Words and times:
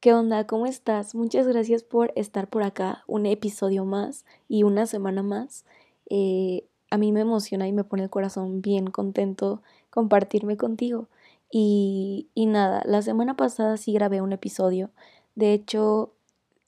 ¿Qué 0.00 0.14
onda? 0.14 0.46
¿Cómo 0.46 0.66
estás? 0.66 1.16
Muchas 1.16 1.48
gracias 1.48 1.82
por 1.82 2.12
estar 2.14 2.46
por 2.46 2.62
acá, 2.62 3.02
un 3.08 3.26
episodio 3.26 3.84
más 3.84 4.24
y 4.48 4.62
una 4.62 4.86
semana 4.86 5.24
más. 5.24 5.64
Eh, 6.08 6.68
a 6.88 6.98
mí 6.98 7.10
me 7.10 7.22
emociona 7.22 7.66
y 7.66 7.72
me 7.72 7.82
pone 7.82 8.04
el 8.04 8.10
corazón 8.10 8.62
bien 8.62 8.86
contento 8.86 9.60
compartirme 9.90 10.56
contigo. 10.56 11.08
Y, 11.50 12.28
nada, 12.36 12.80
la 12.86 13.02
semana 13.02 13.34
pasada 13.34 13.76
sí 13.76 13.92
grabé 13.92 14.20
un 14.20 14.32
episodio. 14.32 14.90
De 15.34 15.52
hecho, 15.52 16.12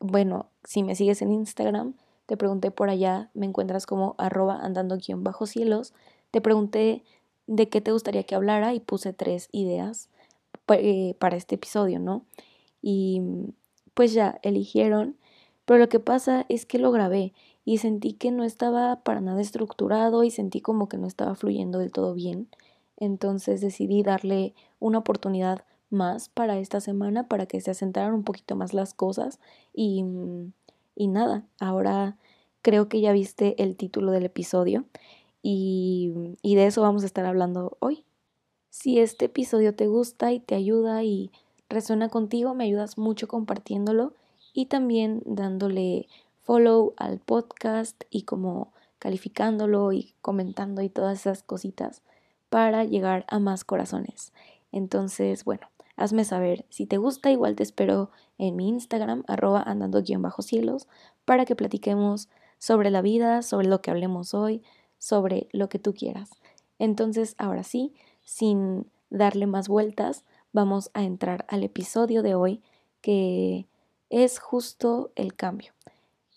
bueno, 0.01 0.47
si 0.65 0.83
me 0.83 0.97
sigues 0.97 1.23
en 1.23 1.31
Instagram, 1.31 1.95
te 2.27 2.37
pregunté 2.37 2.73
por 2.73 2.91
allá, 2.91 3.31
me 3.35 3.47
encuentras 3.47 3.87
como 3.87 4.17
arroba 4.19 4.59
andando 4.61 4.97
guion 4.97 5.23
bajo 5.23 5.47
cielos. 5.47 5.95
Te 6.33 6.41
pregunté 6.41 7.05
de 7.47 7.69
qué 7.69 7.81
te 7.81 7.93
gustaría 7.93 8.25
que 8.25 8.35
hablara 8.35 8.75
y 8.75 8.81
puse 8.81 9.13
tres 9.13 9.49
ideas 9.53 10.09
eh, 10.67 11.15
para 11.21 11.37
este 11.37 11.55
episodio, 11.55 12.01
¿no? 12.01 12.25
Y 12.83 13.21
pues 13.95 14.13
ya 14.13 14.39
eligieron, 14.43 15.17
pero 15.65 15.79
lo 15.79 15.89
que 15.89 16.01
pasa 16.01 16.47
es 16.49 16.67
que 16.67 16.79
lo 16.79 16.91
grabé 16.91 17.33
y 17.65 17.79
sentí 17.79 18.15
que 18.15 18.31
no 18.31 18.45
estaba 18.45 19.03
para 19.03 19.21
nada 19.21 19.41
estructurado 19.41 20.25
y 20.25 20.31
sentí 20.31 20.61
como 20.61 20.89
que 20.89 20.97
no 20.97 21.07
estaba 21.07 21.35
fluyendo 21.35 21.79
del 21.79 21.93
todo 21.93 22.15
bien. 22.15 22.49
Entonces 22.97 23.61
decidí 23.61 24.03
darle 24.03 24.55
una 24.79 24.99
oportunidad 24.99 25.65
más 25.89 26.29
para 26.29 26.59
esta 26.59 26.81
semana 26.81 27.29
para 27.29 27.47
que 27.47 27.61
se 27.61 27.71
asentaran 27.71 28.15
un 28.15 28.25
poquito 28.25 28.57
más 28.57 28.75
las 28.75 28.95
cosas 28.95 29.41
y, 29.75 30.05
y 30.95 31.09
nada, 31.09 31.47
ahora 31.59 32.17
creo 32.63 32.89
que 32.89 33.01
ya 33.01 33.13
viste 33.13 33.61
el 33.63 33.77
título 33.77 34.13
del 34.13 34.27
episodio 34.27 34.85
y, 35.43 36.13
y 36.43 36.55
de 36.55 36.67
eso 36.67 36.83
vamos 36.83 37.03
a 37.03 37.07
estar 37.07 37.27
hablando 37.27 37.77
hoy. 37.81 38.05
Si 38.69 39.01
este 39.01 39.25
episodio 39.25 39.75
te 39.75 39.89
gusta 39.89 40.33
y 40.33 40.39
te 40.39 40.55
ayuda 40.55 41.03
y 41.03 41.33
resuena 41.71 42.09
contigo, 42.09 42.55
me 42.55 42.65
ayudas 42.65 42.99
mucho 42.99 43.29
compartiéndolo 43.29 44.13
y 44.53 44.67
también 44.67 45.23
dándole 45.25 46.09
follow 46.43 46.93
al 46.97 47.21
podcast 47.21 48.03
y 48.11 48.23
como 48.23 48.73
calificándolo 48.99 49.93
y 49.93 50.15
comentando 50.21 50.83
y 50.83 50.91
todas 50.91 51.21
esas 51.21 51.43
cositas 51.43 52.03
para 52.51 52.85
llegar 52.85 53.25
a 53.29 53.39
más 53.39 53.65
corazones. 53.65 54.33
Entonces, 54.73 55.45
bueno, 55.45 55.69
hazme 55.97 56.25
saber 56.25 56.67
si 56.69 56.87
te 56.87 56.99
gusta, 56.99 57.31
igual 57.31 57.55
te 57.55 57.63
espero 57.63 58.11
en 58.37 58.57
mi 58.57 58.69
Instagram, 58.69 59.25
arroba 59.29 59.63
andando 59.63 60.03
guion 60.03 60.23
bajo 60.23 60.43
cielos, 60.43 60.89
para 61.25 61.45
que 61.45 61.57
platiquemos 61.57 62.29
sobre 62.59 62.91
la 62.91 63.01
vida, 63.01 63.43
sobre 63.43 63.69
lo 63.69 63.81
que 63.81 63.91
hablemos 63.91 64.35
hoy, 64.35 64.63
sobre 64.99 65.49
lo 65.53 65.69
que 65.69 65.79
tú 65.79 65.95
quieras. 65.95 66.31
Entonces, 66.79 67.35
ahora 67.39 67.63
sí, 67.63 67.95
sin 68.25 68.87
darle 69.11 69.47
más 69.47 69.69
vueltas, 69.69 70.25
vamos 70.53 70.91
a 70.95 71.03
entrar 71.03 71.45
al 71.49 71.63
episodio 71.63 72.23
de 72.23 72.35
hoy 72.35 72.63
que 73.01 73.67
es 74.11 74.39
justo 74.39 75.13
el 75.15 75.35
cambio 75.35 75.73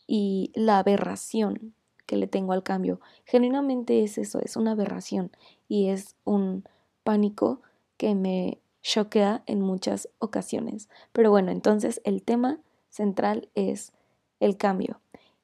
y 0.08 0.52
la 0.56 0.80
aberración 0.80 1.74
que 2.06 2.18
le 2.18 2.28
tengo 2.28 2.54
al 2.54 2.64
cambio. 2.64 3.00
Genuinamente 3.26 4.04
es 4.04 4.18
eso, 4.18 4.40
es 4.40 4.56
una 4.56 4.72
aberración 4.72 5.32
y 5.68 5.88
es 5.90 6.16
un 6.24 6.64
pánico 7.04 7.62
que 7.98 8.16
me 8.16 8.60
choquea 8.82 9.44
en 9.46 9.62
muchas 9.62 10.10
ocasiones. 10.20 10.90
Pero 11.12 11.32
bueno, 11.32 11.52
entonces 11.52 12.02
el 12.04 12.22
tema 12.22 12.60
central 12.90 13.50
es 13.56 13.94
el 14.40 14.58
cambio. 14.58 15.00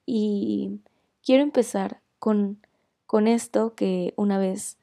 Y 0.05 0.81
quiero 1.23 1.43
empezar 1.43 2.01
con, 2.19 2.59
con 3.05 3.27
esto 3.27 3.73
que 3.75 4.13
una 4.17 4.37
vez 4.37 4.77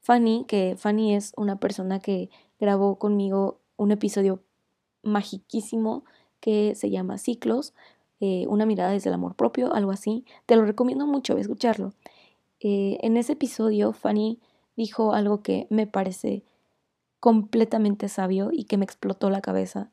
Fanny, 0.00 0.44
que 0.48 0.74
Fanny 0.78 1.14
es 1.14 1.32
una 1.36 1.56
persona 1.56 2.00
que 2.00 2.30
grabó 2.58 2.98
conmigo 2.98 3.58
un 3.76 3.90
episodio 3.90 4.40
magiquísimo 5.02 6.04
que 6.40 6.74
se 6.74 6.90
llama 6.90 7.18
Ciclos, 7.18 7.74
eh, 8.20 8.46
una 8.48 8.66
mirada 8.66 8.90
desde 8.90 9.10
el 9.10 9.14
amor 9.14 9.34
propio, 9.34 9.72
algo 9.74 9.90
así. 9.90 10.24
Te 10.46 10.56
lo 10.56 10.64
recomiendo 10.64 11.06
mucho, 11.06 11.36
escucharlo. 11.36 11.92
Eh, 12.60 12.98
en 13.02 13.16
ese 13.16 13.34
episodio, 13.34 13.92
Fanny 13.92 14.40
dijo 14.76 15.12
algo 15.12 15.42
que 15.42 15.66
me 15.70 15.86
parece 15.86 16.42
completamente 17.20 18.08
sabio 18.08 18.50
y 18.52 18.64
que 18.64 18.76
me 18.76 18.84
explotó 18.84 19.30
la 19.30 19.40
cabeza, 19.40 19.90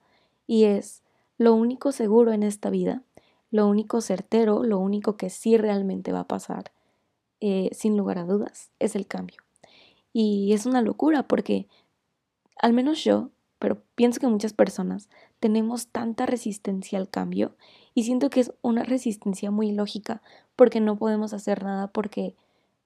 y 0.47 0.65
es, 0.65 1.01
lo 1.37 1.53
único 1.53 1.91
seguro 1.91 2.31
en 2.31 2.43
esta 2.43 2.69
vida, 2.69 3.03
lo 3.51 3.67
único 3.67 4.01
certero, 4.01 4.63
lo 4.63 4.79
único 4.79 5.17
que 5.17 5.29
sí 5.29 5.57
realmente 5.57 6.11
va 6.11 6.21
a 6.21 6.27
pasar, 6.27 6.71
eh, 7.41 7.69
sin 7.73 7.97
lugar 7.97 8.19
a 8.19 8.25
dudas, 8.25 8.71
es 8.79 8.95
el 8.95 9.07
cambio. 9.07 9.37
Y 10.13 10.53
es 10.53 10.65
una 10.65 10.81
locura 10.81 11.23
porque 11.23 11.67
al 12.57 12.73
menos 12.73 13.03
yo, 13.03 13.29
pero 13.59 13.81
pienso 13.95 14.19
que 14.19 14.27
muchas 14.27 14.53
personas 14.53 15.09
tenemos 15.39 15.87
tanta 15.87 16.25
resistencia 16.25 16.99
al 16.99 17.09
cambio 17.09 17.55
y 17.93 18.03
siento 18.03 18.29
que 18.29 18.41
es 18.41 18.53
una 18.61 18.83
resistencia 18.83 19.51
muy 19.51 19.71
lógica 19.71 20.21
porque 20.55 20.79
no 20.79 20.97
podemos 20.97 21.33
hacer 21.33 21.63
nada 21.63 21.87
porque 21.87 22.35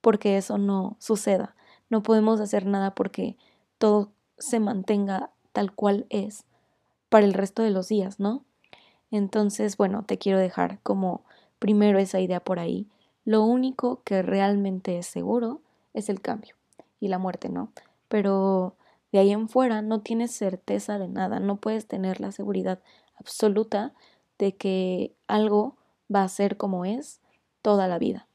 porque 0.02 0.38
eso 0.38 0.58
no 0.58 0.96
suceda. 1.00 1.56
No 1.90 2.04
podemos 2.04 2.40
hacer 2.40 2.66
nada 2.66 2.96
porque 2.96 3.36
todo 3.78 4.12
se 4.38 4.60
mantenga 4.60 5.32
tal 5.52 5.74
cual 5.74 6.06
es 6.10 6.46
para 7.10 7.26
el 7.26 7.34
resto 7.34 7.64
de 7.64 7.72
los 7.72 7.88
días, 7.88 8.20
¿no? 8.20 8.46
Entonces, 9.12 9.76
bueno, 9.76 10.04
te 10.04 10.18
quiero 10.18 10.40
dejar 10.40 10.80
como 10.84 11.24
primero 11.58 12.00
esa 12.00 12.20
idea 12.20 12.40
por 12.40 12.60
ahí. 12.60 12.88
Lo 13.26 13.44
único 13.44 14.02
que 14.04 14.22
realmente 14.22 14.98
es 14.98 15.08
seguro 15.08 15.62
es 15.94 16.10
el 16.10 16.22
cambio 16.22 16.56
y 17.00 17.08
la 17.08 17.18
muerte, 17.18 17.50
¿no? 17.50 17.72
Pero 18.08 18.76
de 19.12 19.20
ahí 19.20 19.32
en 19.32 19.50
fuera 19.50 19.82
no 19.82 20.02
tienes 20.02 20.32
certeza 20.32 21.00
de 21.00 21.08
nada, 21.08 21.40
no 21.40 21.58
puedes 21.58 21.88
tener 21.88 22.20
la 22.20 22.32
seguridad 22.32 22.80
absoluta 23.18 23.94
de 24.38 24.56
que 24.56 25.14
algo 25.28 25.76
va 26.14 26.24
a 26.24 26.30
ser 26.30 26.58
como 26.58 26.86
es 26.86 27.20
toda 27.62 27.88
la 27.88 28.00
vida. 28.00 28.28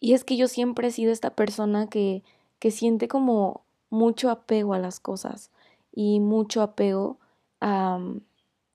Y 0.00 0.14
es 0.14 0.24
que 0.24 0.36
yo 0.36 0.48
siempre 0.48 0.88
he 0.88 0.92
sido 0.92 1.12
esta 1.12 1.30
persona 1.30 1.88
que, 1.88 2.22
que 2.58 2.70
siente 2.70 3.08
como 3.08 3.64
mucho 3.90 4.30
apego 4.30 4.72
a 4.72 4.78
las 4.78 5.00
cosas 5.00 5.50
y 5.92 6.20
mucho 6.20 6.62
apego 6.62 7.18
a, 7.60 7.98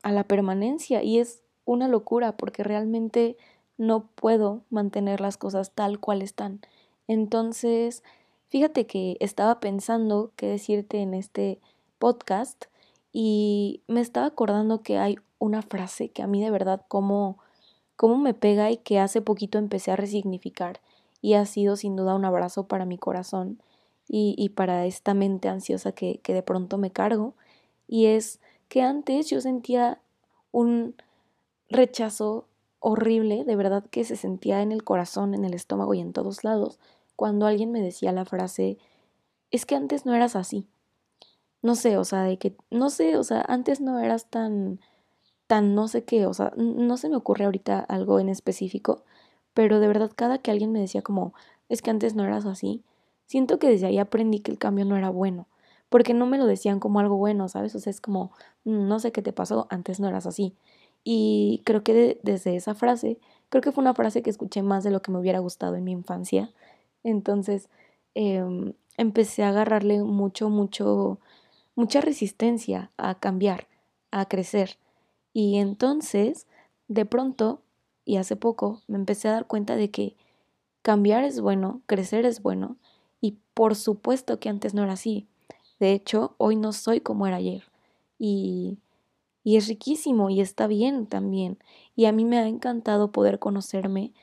a 0.03 0.11
la 0.11 0.23
permanencia 0.25 1.01
y 1.01 1.19
es 1.19 1.41
una 1.63 1.87
locura 1.87 2.37
porque 2.37 2.63
realmente 2.63 3.37
no 3.77 4.07
puedo 4.15 4.61
mantener 4.69 5.19
las 5.19 5.37
cosas 5.37 5.71
tal 5.71 5.99
cual 5.99 6.21
están. 6.21 6.61
Entonces, 7.07 8.03
Fíjate 8.55 8.87
que 8.87 9.17
estaba 9.19 9.59
pensando 9.59 10.31
qué 10.37 10.47
decirte 10.47 11.01
en 11.01 11.13
este 11.13 11.59
podcast 11.99 12.67
y 13.11 13.81
me 13.89 13.99
estaba 13.99 14.27
acordando 14.27 14.81
que 14.81 14.97
hay 14.97 15.17
una 15.39 15.61
frase 15.61 16.07
que 16.07 16.23
a 16.23 16.27
mí 16.27 16.41
de 16.41 16.51
verdad 16.51 16.85
como, 16.87 17.37
como 17.97 18.17
me 18.17 18.33
pega 18.33 18.71
y 18.71 18.77
que 18.77 18.97
hace 18.97 19.21
poquito 19.21 19.57
empecé 19.57 19.91
a 19.91 19.97
resignificar 19.97 20.79
y 21.21 21.33
ha 21.33 21.45
sido 21.45 21.75
sin 21.75 21.97
duda 21.97 22.15
un 22.15 22.23
abrazo 22.23 22.65
para 22.65 22.85
mi 22.85 22.97
corazón 22.97 23.61
y, 24.07 24.35
y 24.37 24.47
para 24.47 24.85
esta 24.85 25.13
mente 25.13 25.49
ansiosa 25.49 25.91
que, 25.91 26.21
que 26.23 26.33
de 26.33 26.41
pronto 26.41 26.77
me 26.77 26.91
cargo. 26.91 27.33
Y 27.89 28.05
es 28.05 28.39
que 28.69 28.81
antes 28.81 29.29
yo 29.29 29.41
sentía 29.41 29.99
un 30.53 30.95
rechazo 31.67 32.47
horrible, 32.79 33.43
de 33.43 33.55
verdad 33.57 33.83
que 33.91 34.05
se 34.05 34.15
sentía 34.15 34.61
en 34.61 34.71
el 34.71 34.85
corazón, 34.85 35.33
en 35.33 35.43
el 35.43 35.53
estómago 35.53 35.93
y 35.93 35.99
en 35.99 36.13
todos 36.13 36.45
lados 36.45 36.79
cuando 37.15 37.47
alguien 37.47 37.71
me 37.71 37.81
decía 37.81 38.11
la 38.11 38.25
frase, 38.25 38.77
es 39.51 39.65
que 39.65 39.75
antes 39.75 40.05
no 40.05 40.13
eras 40.13 40.35
así. 40.35 40.67
No 41.61 41.75
sé, 41.75 41.97
o 41.97 42.03
sea, 42.03 42.23
de 42.23 42.37
que, 42.37 42.55
no 42.69 42.89
sé, 42.89 43.17
o 43.17 43.23
sea, 43.23 43.43
antes 43.47 43.81
no 43.81 43.99
eras 43.99 44.29
tan, 44.29 44.79
tan 45.47 45.75
no 45.75 45.87
sé 45.87 46.03
qué, 46.03 46.25
o 46.27 46.33
sea, 46.33 46.51
no 46.57 46.97
se 46.97 47.09
me 47.09 47.15
ocurre 47.15 47.45
ahorita 47.45 47.79
algo 47.79 48.19
en 48.19 48.29
específico, 48.29 49.03
pero 49.53 49.79
de 49.79 49.87
verdad 49.87 50.11
cada 50.15 50.37
que 50.39 50.51
alguien 50.51 50.71
me 50.71 50.79
decía 50.79 51.01
como, 51.01 51.33
es 51.69 51.81
que 51.81 51.89
antes 51.89 52.15
no 52.15 52.23
eras 52.23 52.45
así, 52.45 52.83
siento 53.25 53.59
que 53.59 53.69
desde 53.69 53.87
ahí 53.87 53.97
aprendí 53.99 54.39
que 54.39 54.51
el 54.51 54.59
cambio 54.59 54.85
no 54.85 54.97
era 54.97 55.09
bueno, 55.09 55.47
porque 55.89 56.13
no 56.13 56.25
me 56.25 56.37
lo 56.37 56.45
decían 56.45 56.79
como 56.79 56.99
algo 56.99 57.17
bueno, 57.17 57.47
¿sabes? 57.49 57.75
O 57.75 57.79
sea, 57.79 57.91
es 57.91 58.01
como, 58.01 58.31
mm, 58.65 58.87
no 58.87 58.99
sé 58.99 59.11
qué 59.11 59.21
te 59.21 59.33
pasó, 59.33 59.67
antes 59.69 59.99
no 59.99 60.07
eras 60.07 60.25
así. 60.27 60.55
Y 61.03 61.61
creo 61.65 61.83
que 61.83 62.19
desde 62.23 62.55
esa 62.55 62.73
frase, 62.75 63.19
creo 63.49 63.61
que 63.61 63.71
fue 63.71 63.83
una 63.83 63.93
frase 63.93 64.23
que 64.23 64.29
escuché 64.31 64.63
más 64.63 64.83
de 64.83 64.91
lo 64.91 65.01
que 65.01 65.11
me 65.11 65.19
hubiera 65.19 65.39
gustado 65.39 65.75
en 65.75 65.83
mi 65.83 65.91
infancia, 65.91 66.51
entonces 67.05 67.69
em, 68.15 68.73
empecé 68.97 69.43
a 69.43 69.49
agarrarle 69.49 70.03
mucho, 70.03 70.49
mucho, 70.49 71.19
mucha 71.75 72.01
resistencia 72.01 72.91
a 72.97 73.15
cambiar, 73.15 73.67
a 74.11 74.25
crecer. 74.27 74.77
Y 75.33 75.57
entonces, 75.57 76.47
de 76.87 77.05
pronto, 77.05 77.61
y 78.05 78.17
hace 78.17 78.35
poco, 78.35 78.81
me 78.87 78.97
empecé 78.97 79.27
a 79.27 79.33
dar 79.33 79.47
cuenta 79.47 79.75
de 79.75 79.91
que 79.91 80.15
cambiar 80.81 81.23
es 81.23 81.41
bueno, 81.41 81.81
crecer 81.87 82.25
es 82.25 82.41
bueno, 82.41 82.77
y 83.21 83.37
por 83.53 83.75
supuesto 83.75 84.39
que 84.39 84.49
antes 84.49 84.73
no 84.73 84.83
era 84.83 84.93
así. 84.93 85.27
De 85.79 85.93
hecho, 85.93 86.35
hoy 86.37 86.55
no 86.55 86.73
soy 86.73 87.01
como 87.01 87.27
era 87.27 87.37
ayer. 87.37 87.63
Y, 88.17 88.77
y 89.43 89.57
es 89.57 89.67
riquísimo 89.67 90.29
y 90.29 90.41
está 90.41 90.67
bien 90.67 91.07
también. 91.07 91.57
Y 91.95 92.05
a 92.05 92.11
mí 92.11 92.25
me 92.25 92.37
ha 92.37 92.47
encantado 92.47 93.11
poder 93.11 93.39
conocerme 93.39 94.13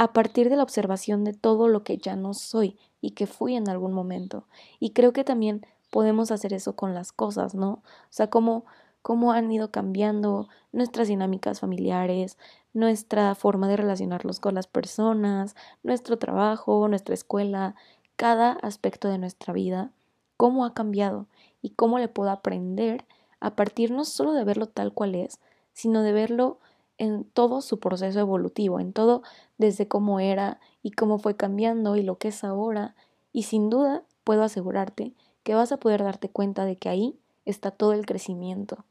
a 0.00 0.14
partir 0.14 0.48
de 0.48 0.56
la 0.56 0.62
observación 0.62 1.24
de 1.24 1.34
todo 1.34 1.68
lo 1.68 1.84
que 1.84 1.98
ya 1.98 2.16
no 2.16 2.32
soy 2.32 2.78
y 3.02 3.10
que 3.10 3.26
fui 3.26 3.54
en 3.54 3.68
algún 3.68 3.92
momento. 3.92 4.46
Y 4.78 4.92
creo 4.92 5.12
que 5.12 5.24
también 5.24 5.66
podemos 5.90 6.30
hacer 6.30 6.54
eso 6.54 6.74
con 6.74 6.94
las 6.94 7.12
cosas, 7.12 7.54
¿no? 7.54 7.70
O 7.72 7.82
sea, 8.08 8.30
como 8.30 8.64
cómo 9.02 9.32
han 9.32 9.52
ido 9.52 9.70
cambiando 9.70 10.48
nuestras 10.72 11.08
dinámicas 11.08 11.60
familiares, 11.60 12.38
nuestra 12.72 13.34
forma 13.34 13.68
de 13.68 13.76
relacionarnos 13.76 14.40
con 14.40 14.54
las 14.54 14.66
personas, 14.66 15.54
nuestro 15.82 16.18
trabajo, 16.18 16.88
nuestra 16.88 17.12
escuela, 17.12 17.74
cada 18.16 18.52
aspecto 18.52 19.08
de 19.08 19.18
nuestra 19.18 19.52
vida, 19.52 19.90
cómo 20.38 20.64
ha 20.64 20.72
cambiado 20.72 21.26
y 21.60 21.74
cómo 21.74 21.98
le 21.98 22.08
puedo 22.08 22.30
aprender 22.30 23.04
a 23.38 23.54
partir 23.54 23.90
no 23.90 24.06
solo 24.06 24.32
de 24.32 24.44
verlo 24.44 24.64
tal 24.64 24.94
cual 24.94 25.14
es, 25.14 25.40
sino 25.74 26.00
de 26.00 26.12
verlo 26.12 26.58
en 27.00 27.24
todo 27.24 27.62
su 27.62 27.80
proceso 27.80 28.20
evolutivo, 28.20 28.78
en 28.78 28.92
todo 28.92 29.22
desde 29.56 29.88
cómo 29.88 30.20
era 30.20 30.60
y 30.82 30.90
cómo 30.90 31.18
fue 31.18 31.34
cambiando 31.34 31.96
y 31.96 32.02
lo 32.02 32.18
que 32.18 32.28
es 32.28 32.44
ahora. 32.44 32.94
Y 33.32 33.44
sin 33.44 33.70
duda 33.70 34.04
puedo 34.22 34.42
asegurarte 34.42 35.14
que 35.42 35.54
vas 35.54 35.72
a 35.72 35.78
poder 35.78 36.04
darte 36.04 36.28
cuenta 36.28 36.66
de 36.66 36.76
que 36.76 36.90
ahí 36.90 37.18
está 37.46 37.70
todo 37.70 37.94
el 37.94 38.04
crecimiento. 38.04 38.84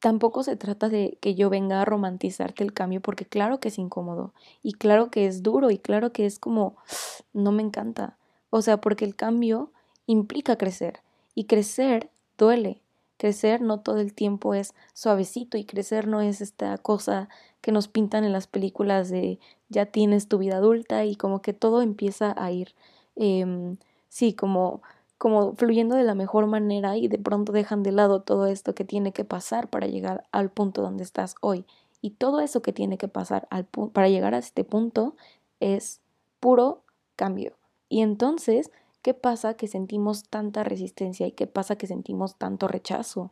Tampoco 0.00 0.42
se 0.42 0.56
trata 0.56 0.88
de 0.88 1.16
que 1.20 1.36
yo 1.36 1.48
venga 1.48 1.80
a 1.80 1.84
romantizarte 1.84 2.64
el 2.64 2.72
cambio 2.72 3.00
porque 3.00 3.24
claro 3.24 3.60
que 3.60 3.68
es 3.68 3.78
incómodo 3.78 4.34
y 4.64 4.72
claro 4.72 5.08
que 5.08 5.26
es 5.26 5.44
duro 5.44 5.70
y 5.70 5.78
claro 5.78 6.12
que 6.12 6.26
es 6.26 6.40
como 6.40 6.76
no 7.32 7.52
me 7.52 7.62
encanta. 7.62 8.18
O 8.50 8.62
sea, 8.62 8.80
porque 8.80 9.04
el 9.04 9.14
cambio 9.14 9.70
implica 10.06 10.56
crecer 10.56 11.02
y 11.36 11.44
crecer 11.44 12.10
duele 12.36 12.82
Crecer 13.16 13.62
no 13.62 13.80
todo 13.80 13.98
el 13.98 14.12
tiempo 14.12 14.54
es 14.54 14.74
suavecito 14.92 15.56
y 15.56 15.64
crecer 15.64 16.06
no 16.06 16.20
es 16.20 16.40
esta 16.40 16.76
cosa 16.78 17.28
que 17.60 17.72
nos 17.72 17.88
pintan 17.88 18.24
en 18.24 18.32
las 18.32 18.46
películas 18.46 19.08
de 19.08 19.38
ya 19.68 19.86
tienes 19.86 20.28
tu 20.28 20.38
vida 20.38 20.56
adulta 20.56 21.04
y 21.04 21.16
como 21.16 21.42
que 21.42 21.52
todo 21.52 21.82
empieza 21.82 22.34
a 22.36 22.50
ir, 22.52 22.74
eh, 23.16 23.76
sí, 24.08 24.32
como, 24.34 24.82
como 25.18 25.54
fluyendo 25.54 25.96
de 25.96 26.04
la 26.04 26.14
mejor 26.14 26.46
manera 26.46 26.96
y 26.96 27.08
de 27.08 27.18
pronto 27.18 27.52
dejan 27.52 27.82
de 27.82 27.92
lado 27.92 28.22
todo 28.22 28.46
esto 28.46 28.74
que 28.74 28.84
tiene 28.84 29.12
que 29.12 29.24
pasar 29.24 29.68
para 29.68 29.86
llegar 29.86 30.24
al 30.30 30.50
punto 30.50 30.82
donde 30.82 31.02
estás 31.02 31.34
hoy. 31.40 31.64
Y 32.02 32.10
todo 32.10 32.40
eso 32.40 32.62
que 32.62 32.72
tiene 32.72 32.98
que 32.98 33.08
pasar 33.08 33.48
al 33.50 33.64
para 33.64 34.08
llegar 34.08 34.34
a 34.34 34.38
este 34.38 34.62
punto 34.62 35.16
es 35.58 36.00
puro 36.38 36.82
cambio. 37.16 37.54
Y 37.88 38.02
entonces 38.02 38.70
¿Qué 39.06 39.14
pasa 39.14 39.54
que 39.54 39.68
sentimos 39.68 40.24
tanta 40.24 40.64
resistencia 40.64 41.28
y 41.28 41.30
qué 41.30 41.46
pasa 41.46 41.76
que 41.76 41.86
sentimos 41.86 42.34
tanto 42.34 42.66
rechazo? 42.66 43.30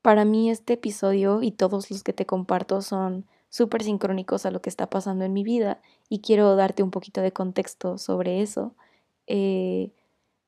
Para 0.00 0.24
mí 0.24 0.48
este 0.48 0.72
episodio 0.72 1.42
y 1.42 1.50
todos 1.50 1.90
los 1.90 2.02
que 2.02 2.14
te 2.14 2.24
comparto 2.24 2.80
son 2.80 3.26
súper 3.50 3.82
sincrónicos 3.82 4.46
a 4.46 4.50
lo 4.50 4.62
que 4.62 4.70
está 4.70 4.88
pasando 4.88 5.26
en 5.26 5.34
mi 5.34 5.44
vida 5.44 5.82
y 6.08 6.20
quiero 6.20 6.56
darte 6.56 6.82
un 6.82 6.90
poquito 6.90 7.20
de 7.20 7.32
contexto 7.32 7.98
sobre 7.98 8.40
eso. 8.40 8.72
Eh, 9.26 9.92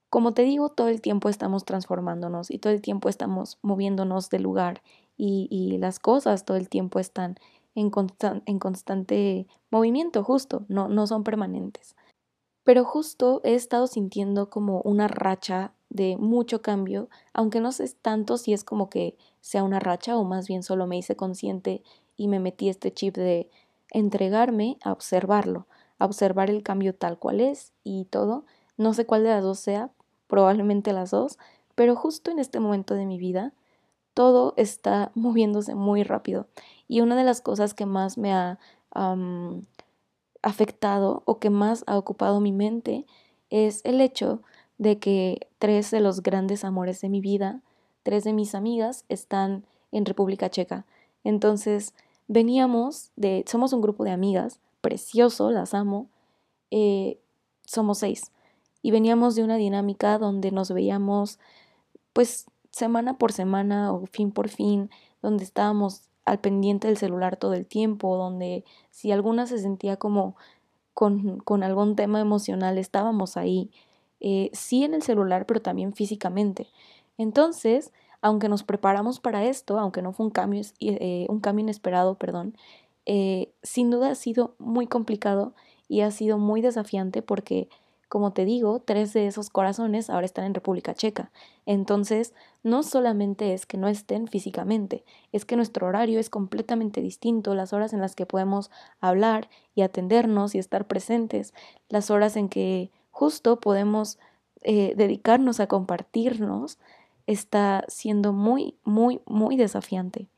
como 0.08 0.32
te 0.32 0.40
digo, 0.40 0.70
todo 0.70 0.88
el 0.88 1.02
tiempo 1.02 1.28
estamos 1.28 1.66
transformándonos 1.66 2.50
y 2.50 2.58
todo 2.58 2.72
el 2.72 2.80
tiempo 2.80 3.10
estamos 3.10 3.58
moviéndonos 3.60 4.30
de 4.30 4.38
lugar 4.38 4.80
y, 5.18 5.76
las 5.80 5.98
cosas 5.98 6.46
todo 6.46 6.56
el 6.56 6.70
tiempo 6.70 6.98
están 6.98 7.36
en, 7.74 7.90
constante 7.90 9.46
movimiento, 9.70 10.24
justo, 10.24 10.64
no 10.68 11.06
son 11.06 11.24
permanentes. 11.24 11.94
Pero 12.66 12.84
justo 12.84 13.40
he 13.44 13.54
estado 13.54 13.86
sintiendo 13.86 14.50
como 14.50 14.80
una 14.80 15.06
racha 15.06 15.72
de 15.88 16.16
mucho 16.16 16.62
cambio, 16.62 17.08
aunque 17.32 17.60
no 17.60 17.70
sé 17.70 17.88
tanto 18.02 18.38
si 18.38 18.52
es 18.52 18.64
como 18.64 18.90
que 18.90 19.16
sea 19.40 19.62
una 19.62 19.78
racha 19.78 20.18
o 20.18 20.24
más 20.24 20.48
bien 20.48 20.64
solo 20.64 20.88
me 20.88 20.98
hice 20.98 21.14
consciente 21.14 21.84
y 22.16 22.26
me 22.26 22.40
metí 22.40 22.68
este 22.68 22.92
chip 22.92 23.14
de 23.14 23.50
entregarme 23.92 24.78
a 24.82 24.90
observarlo, 24.90 25.68
a 26.00 26.06
observar 26.06 26.50
el 26.50 26.64
cambio 26.64 26.92
tal 26.92 27.20
cual 27.20 27.40
es 27.40 27.72
y 27.84 28.06
todo. 28.06 28.44
No 28.76 28.94
sé 28.94 29.06
cuál 29.06 29.22
de 29.22 29.28
las 29.28 29.44
dos 29.44 29.60
sea, 29.60 29.92
probablemente 30.26 30.92
las 30.92 31.12
dos, 31.12 31.38
pero 31.76 31.94
justo 31.94 32.32
en 32.32 32.40
este 32.40 32.58
momento 32.58 32.94
de 32.94 33.06
mi 33.06 33.16
vida 33.16 33.52
todo 34.12 34.54
está 34.56 35.12
moviéndose 35.14 35.76
muy 35.76 36.02
rápido. 36.02 36.48
Y 36.88 37.00
una 37.00 37.14
de 37.14 37.22
las 37.22 37.40
cosas 37.42 37.74
que 37.74 37.86
más 37.86 38.18
me 38.18 38.32
ha 38.34 38.58
afectado 40.46 41.22
o 41.24 41.40
que 41.40 41.50
más 41.50 41.82
ha 41.88 41.98
ocupado 41.98 42.40
mi 42.40 42.52
mente 42.52 43.04
es 43.50 43.80
el 43.84 44.00
hecho 44.00 44.42
de 44.78 44.98
que 44.98 45.48
tres 45.58 45.90
de 45.90 45.98
los 45.98 46.22
grandes 46.22 46.64
amores 46.64 47.00
de 47.00 47.08
mi 47.08 47.20
vida, 47.20 47.62
tres 48.04 48.22
de 48.22 48.32
mis 48.32 48.54
amigas, 48.54 49.04
están 49.08 49.64
en 49.90 50.04
República 50.04 50.48
Checa. 50.48 50.86
Entonces, 51.24 51.94
veníamos 52.28 53.10
de, 53.16 53.44
somos 53.48 53.72
un 53.72 53.80
grupo 53.80 54.04
de 54.04 54.12
amigas, 54.12 54.60
precioso, 54.82 55.50
las 55.50 55.74
amo, 55.74 56.06
eh, 56.70 57.18
somos 57.64 57.98
seis. 57.98 58.30
Y 58.82 58.92
veníamos 58.92 59.34
de 59.34 59.42
una 59.42 59.56
dinámica 59.56 60.16
donde 60.16 60.52
nos 60.52 60.70
veíamos, 60.70 61.40
pues, 62.12 62.46
semana 62.70 63.18
por 63.18 63.32
semana 63.32 63.92
o 63.92 64.06
fin 64.06 64.30
por 64.30 64.48
fin, 64.48 64.90
donde 65.22 65.42
estábamos 65.42 66.02
al 66.26 66.40
pendiente 66.40 66.88
del 66.88 66.98
celular 66.98 67.36
todo 67.36 67.54
el 67.54 67.66
tiempo, 67.66 68.16
donde 68.16 68.64
si 68.90 69.12
alguna 69.12 69.46
se 69.46 69.58
sentía 69.58 69.96
como 69.96 70.36
con, 70.92 71.38
con 71.38 71.62
algún 71.62 71.96
tema 71.96 72.20
emocional, 72.20 72.78
estábamos 72.78 73.36
ahí, 73.36 73.70
eh, 74.20 74.50
sí 74.52 74.84
en 74.84 74.94
el 74.94 75.02
celular, 75.02 75.46
pero 75.46 75.62
también 75.62 75.94
físicamente. 75.94 76.68
Entonces, 77.16 77.92
aunque 78.20 78.48
nos 78.48 78.64
preparamos 78.64 79.20
para 79.20 79.44
esto, 79.44 79.78
aunque 79.78 80.02
no 80.02 80.12
fue 80.12 80.26
un 80.26 80.32
cambio, 80.32 80.62
eh, 80.80 81.26
un 81.28 81.40
cambio 81.40 81.62
inesperado, 81.62 82.16
perdón, 82.16 82.56
eh, 83.06 83.52
sin 83.62 83.90
duda 83.90 84.10
ha 84.10 84.14
sido 84.16 84.56
muy 84.58 84.86
complicado 84.86 85.54
y 85.88 86.00
ha 86.00 86.10
sido 86.10 86.38
muy 86.38 86.60
desafiante 86.60 87.22
porque 87.22 87.68
como 88.08 88.32
te 88.32 88.44
digo, 88.44 88.80
tres 88.80 89.12
de 89.12 89.26
esos 89.26 89.50
corazones 89.50 90.10
ahora 90.10 90.26
están 90.26 90.44
en 90.44 90.54
República 90.54 90.94
Checa. 90.94 91.32
Entonces, 91.64 92.34
no 92.62 92.82
solamente 92.82 93.52
es 93.52 93.66
que 93.66 93.78
no 93.78 93.88
estén 93.88 94.28
físicamente, 94.28 95.04
es 95.32 95.44
que 95.44 95.56
nuestro 95.56 95.86
horario 95.88 96.20
es 96.20 96.30
completamente 96.30 97.00
distinto, 97.00 97.54
las 97.54 97.72
horas 97.72 97.92
en 97.92 98.00
las 98.00 98.14
que 98.14 98.26
podemos 98.26 98.70
hablar 99.00 99.48
y 99.74 99.82
atendernos 99.82 100.54
y 100.54 100.58
estar 100.58 100.86
presentes, 100.86 101.52
las 101.88 102.10
horas 102.10 102.36
en 102.36 102.48
que 102.48 102.90
justo 103.10 103.58
podemos 103.58 104.18
eh, 104.62 104.94
dedicarnos 104.96 105.58
a 105.58 105.66
compartirnos, 105.66 106.78
está 107.26 107.84
siendo 107.88 108.32
muy, 108.32 108.76
muy, 108.84 109.20
muy 109.26 109.56
desafiante. 109.56 110.28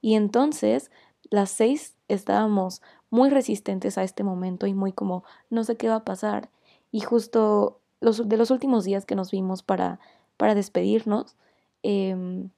Y 0.00 0.14
entonces, 0.14 0.90
las 1.30 1.50
seis 1.50 1.94
estábamos 2.08 2.80
muy 3.10 3.28
resistentes 3.28 3.98
a 3.98 4.02
este 4.02 4.24
momento 4.24 4.66
y 4.66 4.72
muy 4.72 4.92
como, 4.92 5.24
no 5.50 5.64
sé 5.64 5.76
qué 5.76 5.88
va 5.88 5.96
a 5.96 6.04
pasar 6.04 6.48
y 6.90 7.00
justo 7.00 7.80
los, 8.00 8.28
de 8.28 8.36
los 8.36 8.50
últimos 8.50 8.84
días 8.84 9.04
que 9.04 9.14
nos 9.14 9.30
vimos 9.30 9.62
para, 9.62 10.00
para 10.36 10.54
despedirnos, 10.54 11.36
eh, 11.82 12.48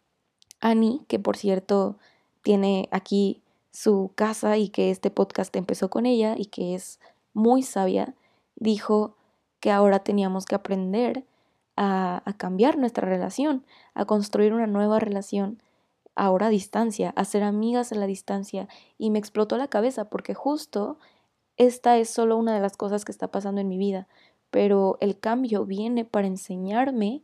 Annie, 0.61 1.01
que 1.09 1.19
por 1.19 1.37
cierto 1.37 1.97
tiene 2.43 2.89
aquí 2.91 3.43
su 3.71 4.13
casa 4.15 4.57
y 4.57 4.69
que 4.69 4.91
este 4.91 5.11
podcast 5.11 5.55
empezó 5.57 5.91
con 5.91 6.07
ella 6.07 6.35
y 6.37 6.47
que 6.47 6.75
es 6.75 7.01
muy 7.33 7.63
sabia, 7.63 8.15
dijo 8.57 9.17
que 9.61 9.71
ahora 9.71 10.01
teníamos 10.01 10.45
que 10.45 10.55
aprender 10.55 11.25
a, 11.77 12.23
a, 12.25 12.33
cambiar 12.35 12.79
nuestra 12.79 13.09
relación, 13.09 13.65
a 13.95 14.05
construir 14.05 14.53
una 14.53 14.67
nueva 14.67 14.99
relación 14.99 15.63
ahora 16.15 16.47
a 16.47 16.51
distancia, 16.51 17.13
a 17.17 17.25
ser 17.25 17.43
amigas 17.43 17.93
a 17.93 17.95
la 17.95 18.07
distancia. 18.07 18.69
Y 18.99 19.11
me 19.11 19.19
explotó 19.19 19.57
la 19.57 19.69
cabeza 19.69 20.11
porque 20.11 20.35
justo 20.35 20.99
esta 21.57 21.99
es 21.99 22.11
solo 22.11 22.37
una 22.37 22.55
de 22.55 22.61
las 22.61 22.77
cosas 22.77 23.05
que 23.05 23.13
está 23.13 23.29
pasando 23.29 23.61
en 23.61 23.69
mi 23.69 23.79
vida, 23.79 24.09
pero 24.51 24.99
el 25.01 25.19
cambio 25.19 25.65
viene 25.65 26.05
para 26.05 26.27
enseñarme 26.27 27.23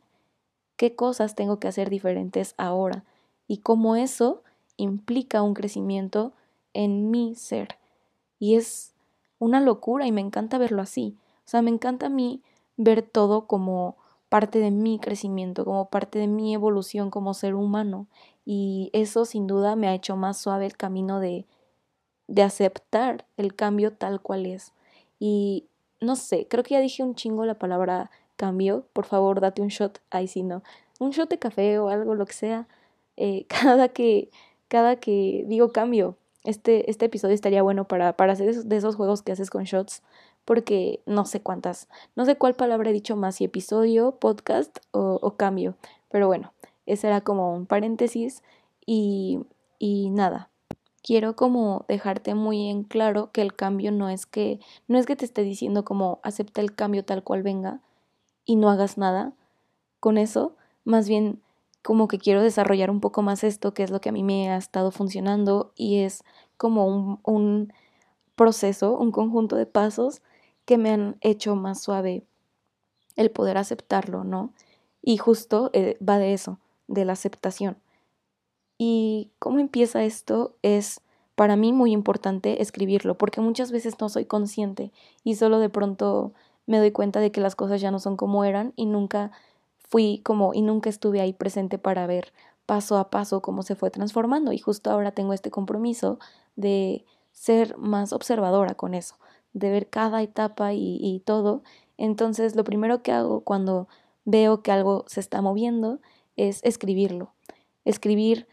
qué 0.76 0.94
cosas 0.94 1.34
tengo 1.34 1.58
que 1.58 1.68
hacer 1.68 1.90
diferentes 1.90 2.54
ahora 2.56 3.04
y 3.48 3.58
cómo 3.58 3.96
eso 3.96 4.42
implica 4.76 5.42
un 5.42 5.54
crecimiento 5.54 6.32
en 6.74 7.10
mi 7.10 7.34
ser. 7.34 7.78
Y 8.38 8.56
es 8.56 8.94
una 9.38 9.60
locura 9.60 10.06
y 10.06 10.12
me 10.12 10.20
encanta 10.20 10.58
verlo 10.58 10.82
así. 10.82 11.16
O 11.38 11.48
sea, 11.48 11.62
me 11.62 11.70
encanta 11.70 12.06
a 12.06 12.10
mí 12.10 12.42
ver 12.76 13.02
todo 13.02 13.46
como 13.46 13.96
parte 14.28 14.58
de 14.58 14.70
mi 14.70 14.98
crecimiento, 14.98 15.64
como 15.64 15.88
parte 15.88 16.18
de 16.18 16.26
mi 16.26 16.52
evolución 16.52 17.10
como 17.10 17.34
ser 17.34 17.54
humano. 17.54 18.06
Y 18.44 18.90
eso 18.92 19.24
sin 19.24 19.46
duda 19.46 19.76
me 19.76 19.88
ha 19.88 19.94
hecho 19.94 20.16
más 20.16 20.38
suave 20.38 20.66
el 20.66 20.76
camino 20.76 21.20
de 21.20 21.46
de 22.28 22.42
aceptar 22.42 23.26
el 23.36 23.54
cambio 23.54 23.92
tal 23.92 24.20
cual 24.20 24.46
es. 24.46 24.72
Y 25.18 25.66
no 26.00 26.16
sé, 26.16 26.46
creo 26.48 26.62
que 26.64 26.74
ya 26.74 26.80
dije 26.80 27.02
un 27.02 27.14
chingo 27.14 27.44
la 27.44 27.54
palabra 27.54 28.10
cambio. 28.36 28.86
Por 28.92 29.06
favor, 29.06 29.40
date 29.40 29.62
un 29.62 29.68
shot. 29.68 30.00
Ahí 30.10 30.28
sí, 30.28 30.42
no. 30.42 30.62
Un 31.00 31.10
shot 31.10 31.28
de 31.28 31.38
café 31.38 31.78
o 31.78 31.88
algo, 31.88 32.14
lo 32.14 32.26
que 32.26 32.34
sea. 32.34 32.68
Eh, 33.16 33.46
cada 33.48 33.88
que, 33.88 34.30
cada 34.68 34.96
que 34.96 35.44
digo 35.48 35.72
cambio, 35.72 36.16
este, 36.44 36.90
este 36.90 37.06
episodio 37.06 37.34
estaría 37.34 37.62
bueno 37.62 37.88
para, 37.88 38.16
para 38.16 38.34
hacer 38.34 38.54
de 38.54 38.76
esos 38.76 38.96
juegos 38.96 39.22
que 39.22 39.32
haces 39.32 39.50
con 39.50 39.64
shots. 39.64 40.02
Porque 40.44 41.00
no 41.06 41.24
sé 41.24 41.40
cuántas, 41.40 41.88
no 42.14 42.24
sé 42.24 42.36
cuál 42.36 42.54
palabra 42.54 42.90
he 42.90 42.92
dicho 42.92 43.16
más, 43.16 43.34
si 43.34 43.44
episodio, 43.44 44.12
podcast 44.12 44.78
o, 44.92 45.18
o 45.20 45.36
cambio. 45.36 45.74
Pero 46.08 46.28
bueno, 46.28 46.52
ese 46.86 47.08
era 47.08 47.20
como 47.22 47.52
un 47.52 47.66
paréntesis. 47.66 48.44
Y, 48.86 49.40
y 49.80 50.10
nada, 50.10 50.50
quiero 51.06 51.36
como 51.36 51.84
dejarte 51.86 52.34
muy 52.34 52.68
en 52.68 52.82
claro 52.82 53.30
que 53.30 53.40
el 53.40 53.54
cambio 53.54 53.92
no 53.92 54.08
es 54.08 54.26
que 54.26 54.58
no 54.88 54.98
es 54.98 55.06
que 55.06 55.14
te 55.14 55.24
esté 55.24 55.42
diciendo 55.42 55.84
como 55.84 56.18
acepta 56.24 56.60
el 56.60 56.74
cambio 56.74 57.04
tal 57.04 57.22
cual 57.22 57.44
venga 57.44 57.80
y 58.44 58.56
no 58.56 58.70
hagas 58.70 58.98
nada 58.98 59.32
con 60.00 60.18
eso, 60.18 60.56
más 60.84 61.08
bien 61.08 61.40
como 61.82 62.08
que 62.08 62.18
quiero 62.18 62.42
desarrollar 62.42 62.90
un 62.90 63.00
poco 63.00 63.22
más 63.22 63.44
esto, 63.44 63.72
que 63.72 63.84
es 63.84 63.90
lo 63.90 64.00
que 64.00 64.08
a 64.08 64.12
mí 64.12 64.24
me 64.24 64.50
ha 64.50 64.56
estado 64.56 64.90
funcionando 64.90 65.72
y 65.76 65.98
es 66.00 66.24
como 66.56 66.86
un, 66.86 67.20
un 67.22 67.72
proceso, 68.34 68.98
un 68.98 69.12
conjunto 69.12 69.54
de 69.54 69.66
pasos 69.66 70.22
que 70.64 70.76
me 70.76 70.90
han 70.90 71.18
hecho 71.20 71.54
más 71.54 71.80
suave 71.80 72.24
el 73.14 73.30
poder 73.30 73.58
aceptarlo, 73.58 74.24
¿no? 74.24 74.52
Y 75.02 75.18
justo 75.18 75.70
eh, 75.72 75.96
va 76.06 76.18
de 76.18 76.34
eso, 76.34 76.58
de 76.88 77.04
la 77.04 77.12
aceptación. 77.12 77.76
Y 78.78 79.30
cómo 79.38 79.58
empieza 79.58 80.04
esto 80.04 80.56
es 80.62 81.00
para 81.34 81.56
mí 81.56 81.72
muy 81.72 81.92
importante 81.92 82.62
escribirlo, 82.62 83.16
porque 83.16 83.40
muchas 83.40 83.70
veces 83.70 84.00
no 84.00 84.08
soy 84.08 84.24
consciente 84.24 84.90
y 85.22 85.36
solo 85.36 85.58
de 85.58 85.68
pronto 85.68 86.32
me 86.66 86.78
doy 86.78 86.90
cuenta 86.90 87.20
de 87.20 87.30
que 87.30 87.40
las 87.40 87.54
cosas 87.54 87.80
ya 87.80 87.90
no 87.90 87.98
son 88.00 88.16
como 88.16 88.44
eran 88.44 88.72
y 88.74 88.86
nunca 88.86 89.30
fui 89.78 90.20
como 90.24 90.54
y 90.54 90.62
nunca 90.62 90.90
estuve 90.90 91.20
ahí 91.20 91.32
presente 91.32 91.78
para 91.78 92.06
ver 92.06 92.32
paso 92.64 92.98
a 92.98 93.10
paso 93.10 93.40
cómo 93.42 93.62
se 93.62 93.76
fue 93.76 93.90
transformando 93.90 94.52
y 94.52 94.58
justo 94.58 94.90
ahora 94.90 95.12
tengo 95.12 95.32
este 95.32 95.50
compromiso 95.50 96.18
de 96.56 97.04
ser 97.32 97.76
más 97.78 98.12
observadora 98.12 98.74
con 98.74 98.94
eso, 98.94 99.16
de 99.52 99.70
ver 99.70 99.88
cada 99.88 100.22
etapa 100.22 100.72
y, 100.72 101.22
todo. 101.24 101.62
Entonces 101.98 102.56
lo 102.56 102.64
primero 102.64 103.02
que 103.02 103.12
hago 103.12 103.42
cuando 103.42 103.88
veo 104.24 104.62
que 104.62 104.72
algo 104.72 105.04
se 105.06 105.20
está 105.20 105.40
moviendo 105.42 106.00
es 106.36 106.60
escribirlo, 106.64 107.32
escribir 107.84 108.48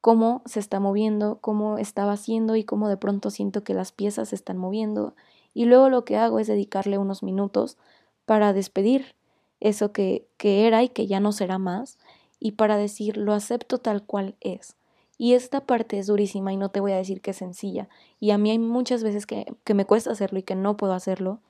cómo 0.00 0.42
se 0.46 0.60
está 0.60 0.80
moviendo, 0.80 1.38
cómo 1.40 1.78
estaba 1.78 2.12
haciendo 2.12 2.56
y 2.56 2.64
cómo 2.64 2.88
de 2.88 2.96
pronto 2.96 3.30
siento 3.30 3.64
que 3.64 3.74
las 3.74 3.92
piezas 3.92 4.30
se 4.30 4.34
están 4.34 4.56
moviendo. 4.56 5.14
Y 5.52 5.64
luego 5.64 5.88
lo 5.88 6.04
que 6.04 6.16
hago 6.16 6.38
es 6.38 6.46
dedicarle 6.46 6.98
unos 6.98 7.22
minutos 7.22 7.76
para 8.24 8.52
despedir 8.52 9.14
eso 9.60 9.92
que, 9.92 10.26
que 10.36 10.66
era 10.66 10.82
y 10.82 10.88
que 10.88 11.06
ya 11.06 11.20
no 11.20 11.32
será 11.32 11.58
más 11.58 11.98
y 12.38 12.52
para 12.52 12.76
decir 12.76 13.16
lo 13.16 13.34
acepto 13.34 13.78
tal 13.78 14.04
cual 14.04 14.36
es. 14.40 14.76
Y 15.18 15.34
esta 15.34 15.66
parte 15.66 15.98
es 15.98 16.06
durísima 16.06 16.50
y 16.52 16.56
no 16.56 16.70
te 16.70 16.80
voy 16.80 16.92
a 16.92 16.96
decir 16.96 17.20
que 17.20 17.32
es 17.32 17.36
sencilla. 17.36 17.90
Y 18.20 18.30
a 18.30 18.38
mí 18.38 18.50
hay 18.50 18.58
muchas 18.58 19.02
veces 19.02 19.26
que, 19.26 19.54
que 19.64 19.74
me 19.74 19.84
cuesta 19.84 20.10
hacerlo 20.10 20.38
y 20.38 20.42
que 20.42 20.54
no 20.54 20.78
puedo 20.78 20.94
hacerlo. 20.94 21.40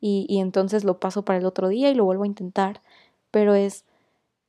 Y, 0.00 0.26
y 0.28 0.40
entonces 0.40 0.82
lo 0.82 0.98
paso 0.98 1.24
para 1.24 1.38
el 1.38 1.46
otro 1.46 1.68
día 1.68 1.90
y 1.90 1.94
lo 1.94 2.04
vuelvo 2.04 2.24
a 2.24 2.26
intentar. 2.26 2.82
Pero 3.30 3.54
es 3.54 3.84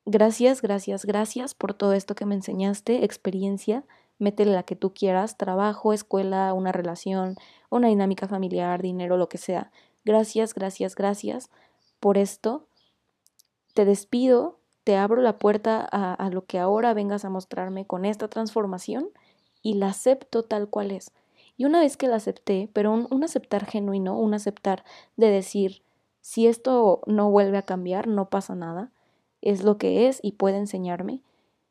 Gracias, 0.05 0.63
gracias, 0.63 1.05
gracias 1.05 1.53
por 1.53 1.75
todo 1.75 1.93
esto 1.93 2.15
que 2.15 2.25
me 2.25 2.33
enseñaste, 2.33 3.05
experiencia, 3.05 3.85
métele 4.17 4.51
la 4.51 4.63
que 4.63 4.75
tú 4.75 4.95
quieras, 4.95 5.37
trabajo, 5.37 5.93
escuela, 5.93 6.53
una 6.53 6.71
relación, 6.71 7.35
una 7.69 7.87
dinámica 7.87 8.27
familiar, 8.27 8.81
dinero, 8.81 9.17
lo 9.17 9.29
que 9.29 9.37
sea. 9.37 9.71
Gracias, 10.03 10.55
gracias, 10.55 10.95
gracias 10.95 11.51
por 11.99 12.17
esto. 12.17 12.65
Te 13.75 13.85
despido, 13.85 14.57
te 14.83 14.97
abro 14.97 15.21
la 15.21 15.37
puerta 15.37 15.87
a, 15.91 16.29
lo 16.31 16.45
que 16.45 16.57
ahora 16.57 16.95
vengas 16.95 17.23
a 17.23 17.29
mostrarme 17.29 17.85
con 17.85 18.03
esta 18.03 18.27
transformación 18.27 19.09
y 19.61 19.75
la 19.75 19.89
acepto 19.89 20.41
tal 20.41 20.67
cual 20.67 20.89
es. 20.89 21.11
Y 21.57 21.65
una 21.65 21.81
vez 21.81 21.95
que 21.95 22.07
la 22.07 22.15
acepté, 22.15 22.71
pero 22.73 22.91
un 22.91 23.23
aceptar 23.23 23.67
genuino, 23.67 24.17
un 24.17 24.33
aceptar 24.33 24.83
de 25.15 25.29
decir, 25.29 25.83
si 26.21 26.47
esto 26.47 27.01
no 27.05 27.29
vuelve 27.29 27.59
a 27.59 27.65
cambiar, 27.65 28.07
no 28.07 28.29
pasa 28.29 28.55
nada 28.55 28.91
es 29.41 29.63
lo 29.63 29.77
que 29.77 30.07
es 30.07 30.19
y 30.21 30.33
puede 30.33 30.57
enseñarme, 30.57 31.21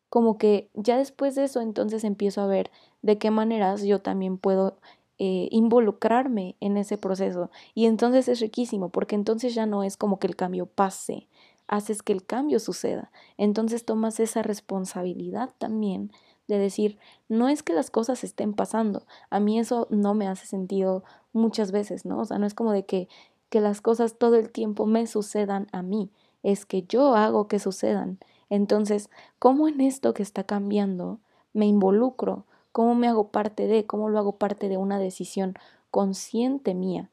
como 0.08 0.38
que 0.38 0.68
ya 0.74 0.98
después 0.98 1.34
de 1.34 1.44
eso 1.44 1.60
entonces 1.60 2.04
empiezo 2.04 2.40
a 2.42 2.46
ver 2.46 2.70
de 3.02 3.18
qué 3.18 3.30
maneras 3.30 3.82
yo 3.82 4.00
también 4.00 4.38
puedo 4.38 4.76
eh, 5.22 5.48
involucrarme 5.50 6.56
en 6.60 6.78
ese 6.78 6.96
proceso. 6.96 7.50
Y 7.74 7.84
entonces 7.84 8.26
es 8.26 8.40
riquísimo, 8.40 8.88
porque 8.88 9.14
entonces 9.14 9.54
ya 9.54 9.66
no 9.66 9.84
es 9.84 9.98
como 9.98 10.18
que 10.18 10.26
el 10.26 10.34
cambio 10.34 10.64
pase, 10.64 11.28
haces 11.68 12.02
que 12.02 12.14
el 12.14 12.24
cambio 12.24 12.58
suceda. 12.58 13.12
Entonces 13.36 13.84
tomas 13.84 14.18
esa 14.18 14.42
responsabilidad 14.42 15.50
también 15.58 16.10
de 16.48 16.58
decir, 16.58 16.98
no 17.28 17.50
es 17.50 17.62
que 17.62 17.74
las 17.74 17.90
cosas 17.90 18.24
estén 18.24 18.54
pasando, 18.54 19.04
a 19.28 19.40
mí 19.40 19.58
eso 19.58 19.86
no 19.90 20.14
me 20.14 20.26
hace 20.26 20.46
sentido 20.46 21.04
muchas 21.34 21.70
veces, 21.70 22.06
¿no? 22.06 22.20
O 22.20 22.24
sea, 22.24 22.38
no 22.38 22.46
es 22.46 22.54
como 22.54 22.72
de 22.72 22.86
que, 22.86 23.08
que 23.50 23.60
las 23.60 23.82
cosas 23.82 24.16
todo 24.16 24.36
el 24.36 24.50
tiempo 24.50 24.86
me 24.86 25.06
sucedan 25.06 25.66
a 25.70 25.82
mí, 25.82 26.10
es 26.42 26.66
que 26.66 26.82
yo 26.82 27.14
hago 27.14 27.48
que 27.48 27.58
sucedan. 27.58 28.18
Entonces, 28.48 29.10
¿cómo 29.38 29.68
en 29.68 29.80
esto 29.80 30.14
que 30.14 30.22
está 30.22 30.44
cambiando 30.44 31.18
me 31.52 31.66
involucro? 31.66 32.44
¿Cómo 32.72 32.94
me 32.94 33.08
hago 33.08 33.28
parte 33.28 33.66
de? 33.66 33.86
¿Cómo 33.86 34.08
lo 34.08 34.18
hago 34.18 34.36
parte 34.36 34.68
de 34.68 34.76
una 34.76 34.98
decisión 34.98 35.54
consciente 35.90 36.74
mía? 36.74 37.10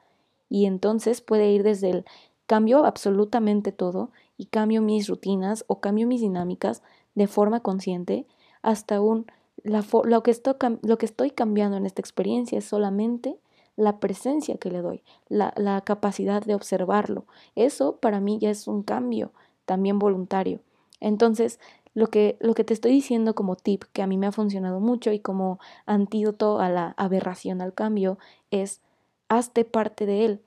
Y 0.50 0.66
entonces 0.66 1.22
puede 1.22 1.52
ir 1.52 1.64
desde 1.64 1.90
el 1.90 2.06
cambio 2.46 2.86
absolutamente 2.86 3.72
todo 3.72 4.12
y 4.38 4.46
cambio 4.46 4.82
mis 4.82 5.08
rutinas 5.08 5.66
o 5.68 5.80
cambio 5.80 6.08
mis 6.08 6.22
dinámicas 6.22 6.82
de 7.16 7.28
forma 7.28 7.60
consciente 7.60 8.26
hasta 8.62 9.02
un 9.02 9.28
lo, 9.64 10.24
que 10.24 10.32
estoy, 10.32 10.56
lo 10.84 10.98
que 10.98 11.06
estoy 11.06 11.32
cambiando 11.32 11.78
en 11.78 11.86
esta 11.86 12.02
experiencia 12.02 12.58
es 12.58 12.66
solamente 12.66 13.38
la 13.78 14.00
presencia 14.00 14.58
que 14.58 14.72
le 14.72 14.82
doy, 14.82 15.04
la, 15.30 15.82
capacidad 15.86 16.44
de 16.44 16.56
observarlo. 16.56 17.26
Eso 17.56 17.98
para 17.98 18.20
mí 18.20 18.40
ya 18.40 18.50
es 18.50 18.68
un 18.68 18.84
cambio 18.84 19.32
también 19.66 20.00
voluntario. 20.00 20.60
Entonces, 21.00 21.60
lo 21.94 22.08
que, 22.08 22.38
lo 22.40 22.54
que 22.56 22.64
te 22.64 22.74
estoy 22.74 22.92
diciendo 22.92 23.36
como 23.36 23.56
tip 23.56 23.84
que 23.94 24.02
a 24.02 24.08
mí 24.08 24.18
me 24.18 24.28
ha 24.28 24.32
funcionado 24.32 24.80
mucho 24.80 25.12
y 25.12 25.20
como 25.20 25.60
antídoto 25.86 26.60
a 26.60 26.70
la 26.70 26.96
aberración 26.98 27.62
al 27.62 27.74
cambio 27.74 28.18
es 28.52 28.82
hazte 29.30 29.64
parte 29.64 30.06
de 30.06 30.26
él. 30.26 30.42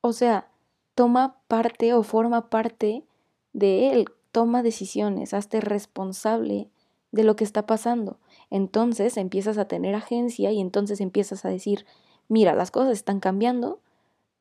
O 0.00 0.12
sea, 0.12 0.48
toma 0.94 1.36
parte 1.48 1.92
o 1.92 2.02
forma 2.02 2.48
parte 2.48 3.04
de 3.52 3.90
él, 3.90 4.06
toma 4.32 4.62
decisiones, 4.62 5.34
hazte 5.34 5.60
responsable 5.60 6.68
de 7.12 7.24
lo 7.24 7.36
que 7.36 7.44
está 7.44 7.66
pasando. 7.66 8.18
Entonces 8.50 9.18
empiezas 9.18 9.58
a 9.58 9.66
tener 9.68 9.94
agencia 9.94 10.52
y 10.52 10.60
entonces 10.60 11.00
empiezas 11.00 11.44
a 11.44 11.50
decir, 11.50 11.84
mira, 12.28 12.54
las 12.54 12.70
cosas 12.70 12.92
están 12.92 13.20
cambiando, 13.20 13.80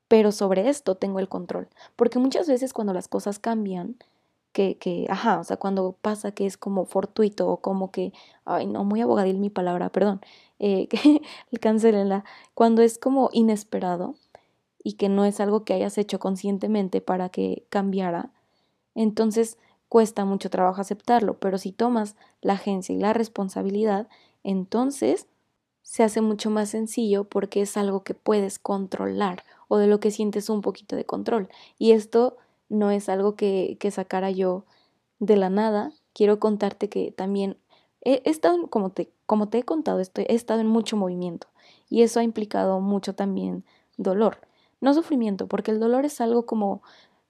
pero 0.08 0.32
sobre 0.32 0.70
esto 0.70 0.96
tengo 0.96 1.20
el 1.20 1.30
control. 1.30 1.68
Porque 1.96 2.20
muchas 2.20 2.48
veces 2.48 2.74
cuando 2.74 2.94
las 2.94 3.08
cosas 3.08 3.40
cambian, 3.40 3.98
que, 4.56 4.78
que, 4.78 5.06
ajá, 5.10 5.40
o 5.42 5.44
sea, 5.44 5.58
cuando 5.58 5.98
pasa 6.02 6.32
que 6.32 6.46
es 6.46 6.58
como 6.58 6.86
fortuito 6.86 7.50
o 7.50 7.58
como 7.58 7.92
que, 7.92 8.14
ay, 8.46 8.68
no, 8.68 8.86
muy 8.86 9.02
abogadil 9.02 9.38
mi 9.38 9.50
palabra, 9.50 9.90
perdón, 9.90 10.22
eh, 10.60 10.88
que 10.90 11.22
cancelenla, 11.60 12.24
cuando 12.54 12.82
es 12.82 12.98
como 12.98 13.30
inesperado 13.34 14.16
y 14.82 14.94
que 14.94 15.10
no 15.10 15.26
es 15.26 15.42
algo 15.42 15.66
que 15.66 15.74
hayas 15.74 15.98
hecho 15.98 16.20
conscientemente 16.20 17.02
para 17.02 17.28
que 17.28 17.66
cambiara, 17.70 18.32
entonces 18.96 19.58
cuesta 19.90 20.24
mucho 20.24 20.50
trabajo 20.50 20.80
aceptarlo, 20.80 21.38
pero 21.38 21.58
si 21.58 21.74
tomas 21.74 22.16
la 22.42 22.54
agencia 22.54 22.96
y 22.96 23.00
la 23.00 23.12
responsabilidad, 23.12 24.08
entonces 24.44 25.28
se 25.86 26.02
hace 26.02 26.20
mucho 26.20 26.50
más 26.50 26.70
sencillo 26.70 27.26
porque 27.26 27.62
es 27.62 27.78
algo 27.78 28.04
que 28.04 28.16
puedes 28.16 28.58
controlar 28.58 29.44
o 29.68 29.78
de 29.78 29.86
lo 29.86 30.00
que 30.00 30.10
sientes 30.10 30.50
un 30.50 30.62
poquito 30.62 30.96
de 30.96 31.06
control. 31.06 31.48
Y 31.78 31.92
esto 31.92 32.38
no 32.70 32.90
es 32.90 33.08
algo 33.08 33.36
que, 33.36 33.78
que 33.80 33.92
sacara 33.92 34.32
yo 34.32 34.66
de 35.20 35.38
la 35.38 35.52
nada. 35.52 35.92
Quiero 36.14 36.40
contarte 36.40 36.90
que 36.90 37.12
también 37.12 37.58
he, 38.02 38.24
estado, 38.26 38.68
como 38.68 38.90
te, 38.90 39.12
como 39.28 39.48
te 39.48 39.60
he 39.60 39.64
contado, 39.64 40.00
estoy, 40.00 40.26
he 40.28 40.34
estado 40.34 40.60
en 40.60 40.68
mucho 40.68 40.98
movimiento 40.98 41.48
y 41.88 42.02
eso 42.02 42.20
ha 42.20 42.24
implicado 42.24 42.82
mucho 42.82 43.14
también 43.14 43.64
dolor. 43.96 44.40
No 44.82 44.92
sufrimiento, 44.96 45.48
porque 45.48 45.70
el 45.70 45.80
dolor 45.80 46.04
es 46.04 46.20
algo 46.20 46.48
como 46.48 46.82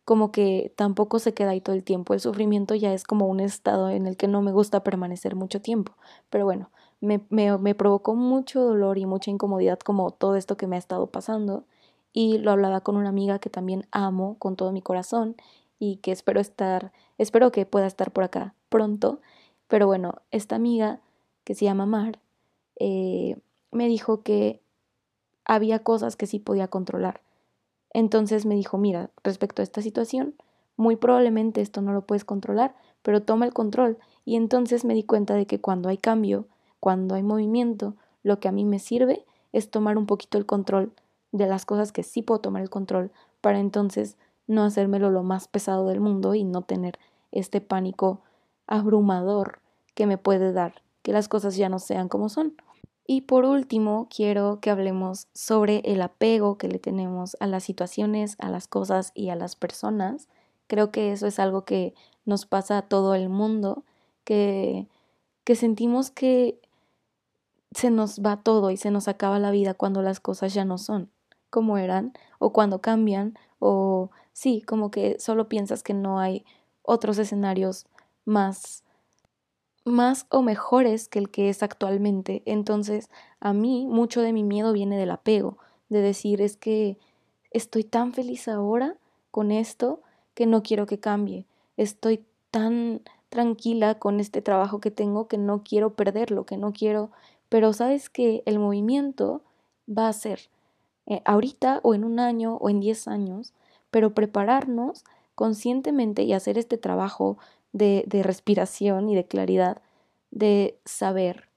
como 0.06 0.32
que 0.32 0.72
tampoco 0.78 1.18
se 1.18 1.34
queda 1.34 1.50
ahí 1.50 1.62
todo 1.62 1.76
el 1.76 1.84
tiempo. 1.84 2.14
El 2.14 2.20
sufrimiento 2.20 2.76
ya 2.76 2.94
es 2.94 3.04
como 3.04 3.28
un 3.28 3.40
estado 3.40 3.90
en 3.90 4.06
el 4.06 4.18
que 4.18 4.28
no 4.28 4.44
me 4.44 4.52
gusta 4.52 4.84
permanecer 4.84 5.36
mucho 5.36 5.62
tiempo. 5.62 5.94
Pero 6.30 6.46
bueno, 6.46 6.70
me, 7.02 7.22
me, 7.30 7.76
provocó 7.76 8.16
mucho 8.16 8.62
dolor 8.62 8.98
y 8.98 9.06
mucha 9.06 9.32
incomodidad 9.32 9.80
como 9.80 10.12
todo 10.12 10.36
esto 10.36 10.58
que 10.58 10.68
me 10.68 10.76
ha 10.76 10.80
estado 10.80 11.08
pasando. 11.08 11.66
Y 12.14 12.38
lo 12.38 12.52
hablaba 12.52 12.82
con 12.82 12.98
una 12.98 13.10
amiga 13.10 13.40
que 13.40 13.50
también 13.50 13.88
amo 13.92 14.38
con 14.40 14.56
todo 14.56 14.72
mi 14.72 14.82
corazón 14.82 15.36
y 15.80 15.98
que 15.98 16.12
espero 16.12 16.40
estar, 16.40 16.92
espero 17.18 17.52
que 17.52 17.66
pueda 17.66 17.88
estar 17.88 18.12
por 18.12 18.24
acá 18.24 18.56
pronto. 18.70 19.20
Pero 19.68 19.88
bueno, 19.88 20.16
esta 20.32 20.56
amiga 20.56 21.02
que 21.44 21.56
se 21.56 21.66
llama 21.66 21.86
Mar 21.86 22.20
eh, 22.80 23.38
me 23.72 23.88
dijo 23.88 24.24
que 24.24 24.62
había 25.46 25.80
cosas 25.80 26.16
que 26.16 26.28
sí 26.28 26.40
podía 26.40 26.68
controlar 26.68 27.22
entonces 27.96 28.46
me 28.46 28.56
dijo, 28.56 28.78
mira, 28.78 29.10
respecto 29.24 29.62
a 29.62 29.64
esta 29.64 29.82
situación, 29.82 30.36
muy 30.76 30.98
probablemente 30.98 31.62
esto 31.62 31.80
no 31.82 31.94
lo 31.94 32.02
puedes 32.02 32.26
controlar, 32.26 32.76
pero 33.02 33.22
toma 33.22 33.46
el 33.46 33.54
control. 33.54 33.98
Y 34.26 34.36
entonces 34.36 34.84
me 34.84 34.94
di 34.94 35.04
cuenta 35.04 35.34
de 35.34 35.46
que 35.46 35.62
cuando 35.62 35.88
hay 35.88 35.98
cambio, 35.98 36.46
cuando 36.86 37.16
hay 37.16 37.24
movimiento, 37.24 37.96
lo 38.22 38.40
que 38.40 38.48
a 38.48 38.52
mí 38.52 38.64
me 38.64 38.78
sirve 38.78 39.26
es 39.54 39.72
tomar 39.72 39.98
un 39.98 40.06
poquito 40.06 40.38
el 40.38 40.46
control 40.46 40.94
de 41.32 41.48
las 41.48 41.66
cosas 41.66 41.92
que 41.92 42.04
sí 42.04 42.22
puedo 42.22 42.42
tomar 42.42 42.62
el 42.62 42.70
control 42.70 43.12
para 43.42 43.58
entonces 43.58 44.18
no 44.46 44.64
hacérmelo 44.64 45.10
lo 45.10 45.24
más 45.24 45.48
pesado 45.48 45.88
del 45.88 46.00
mundo 46.00 46.36
y 46.36 46.44
no 46.44 46.62
tener 46.62 47.00
este 47.32 47.60
pánico 47.60 48.22
abrumador 48.68 49.62
que 49.96 50.06
me 50.06 50.20
puede 50.20 50.54
dar 50.54 50.84
que 51.02 51.12
las 51.12 51.28
cosas 51.28 51.56
ya 51.56 51.70
no 51.70 51.80
sean 51.80 52.08
como 52.08 52.30
son. 52.30 52.54
Y 53.08 53.22
por 53.22 53.46
último, 53.46 54.08
quiero 54.16 54.60
que 54.62 54.70
hablemos 54.70 55.26
sobre 55.34 55.82
el 55.86 56.04
apego 56.04 56.60
que 56.60 56.68
le 56.68 56.78
tenemos 56.78 57.36
a 57.40 57.48
las 57.48 57.64
situaciones, 57.64 58.36
a 58.38 58.52
las 58.52 58.68
cosas 58.68 59.12
y 59.16 59.30
a 59.30 59.36
las 59.36 59.56
personas. 59.56 60.28
Creo 60.68 60.92
que 60.92 61.12
eso 61.12 61.26
es 61.26 61.40
algo 61.40 61.66
que 61.66 61.96
nos 62.26 62.46
pasa 62.46 62.78
a 62.78 62.82
todo 62.84 63.16
el 63.16 63.28
mundo, 63.28 63.84
que, 64.24 64.88
que 65.44 65.56
sentimos 65.56 66.12
que 66.12 66.60
se 67.76 67.92
nos 67.92 68.22
va 68.22 68.38
todo 68.38 68.72
y 68.72 68.78
se 68.78 68.90
nos 68.90 69.10
acaba 69.10 69.38
la 69.38 69.52
vida 69.52 69.74
cuando 69.74 70.02
las 70.02 70.22
cosas 70.22 70.54
ya 70.54 70.64
no 70.64 70.78
son 70.78 71.10
como 71.50 71.78
eran 71.78 72.14
o 72.40 72.54
cuando 72.54 72.80
cambian 72.80 73.38
o 73.60 74.12
sí, 74.32 74.62
como 74.62 74.92
que 74.92 75.20
solo 75.20 75.50
piensas 75.50 75.84
que 75.84 75.94
no 75.94 76.20
hay 76.20 76.46
otros 76.84 77.18
escenarios 77.18 77.86
más 78.24 78.84
más 79.84 80.26
o 80.30 80.42
mejores 80.42 81.10
que 81.10 81.20
el 81.20 81.30
que 81.30 81.50
es 81.50 81.62
actualmente. 81.62 82.42
Entonces, 82.46 83.10
a 83.40 83.54
mí 83.54 83.86
mucho 83.86 84.22
de 84.22 84.34
mi 84.34 84.44
miedo 84.44 84.74
viene 84.74 84.98
del 84.98 85.12
apego, 85.12 85.58
de 85.90 86.02
decir 86.02 86.42
es 86.42 86.58
que 86.58 86.98
estoy 87.52 87.84
tan 87.84 88.14
feliz 88.14 88.48
ahora 88.48 88.96
con 89.32 89.52
esto 89.52 90.02
que 90.34 90.46
no 90.46 90.64
quiero 90.64 90.86
que 90.86 91.00
cambie. 91.00 91.46
Estoy 91.78 92.26
tan 92.52 93.02
tranquila 93.30 94.00
con 94.00 94.22
este 94.22 94.42
trabajo 94.42 94.80
que 94.80 94.92
tengo 94.92 95.28
que 95.28 95.38
no 95.38 95.62
quiero 95.64 95.94
perderlo, 95.94 96.46
que 96.46 96.56
no 96.56 96.72
quiero, 96.72 97.12
pero 97.50 97.74
sabes 97.74 98.10
que 98.10 98.44
el 98.46 98.60
movimiento 98.60 99.42
va 99.88 100.08
a 100.08 100.14
ser 100.14 100.50
eh, 101.06 101.22
ahorita 101.26 101.80
o 101.84 101.94
en 101.94 102.04
un 102.04 102.20
año 102.20 102.56
o 102.56 102.70
en 102.70 102.80
diez 102.80 103.08
años, 103.08 103.54
pero 103.92 104.14
prepararnos 104.14 105.04
conscientemente 105.36 106.24
y 106.24 106.34
hacer 106.34 106.58
este 106.58 106.78
trabajo 106.78 107.38
de, 107.74 108.04
de 108.08 108.24
respiración 108.24 109.10
y 109.10 109.16
de 109.16 109.26
claridad, 109.26 109.82
de 110.32 110.78
saber 110.86 111.50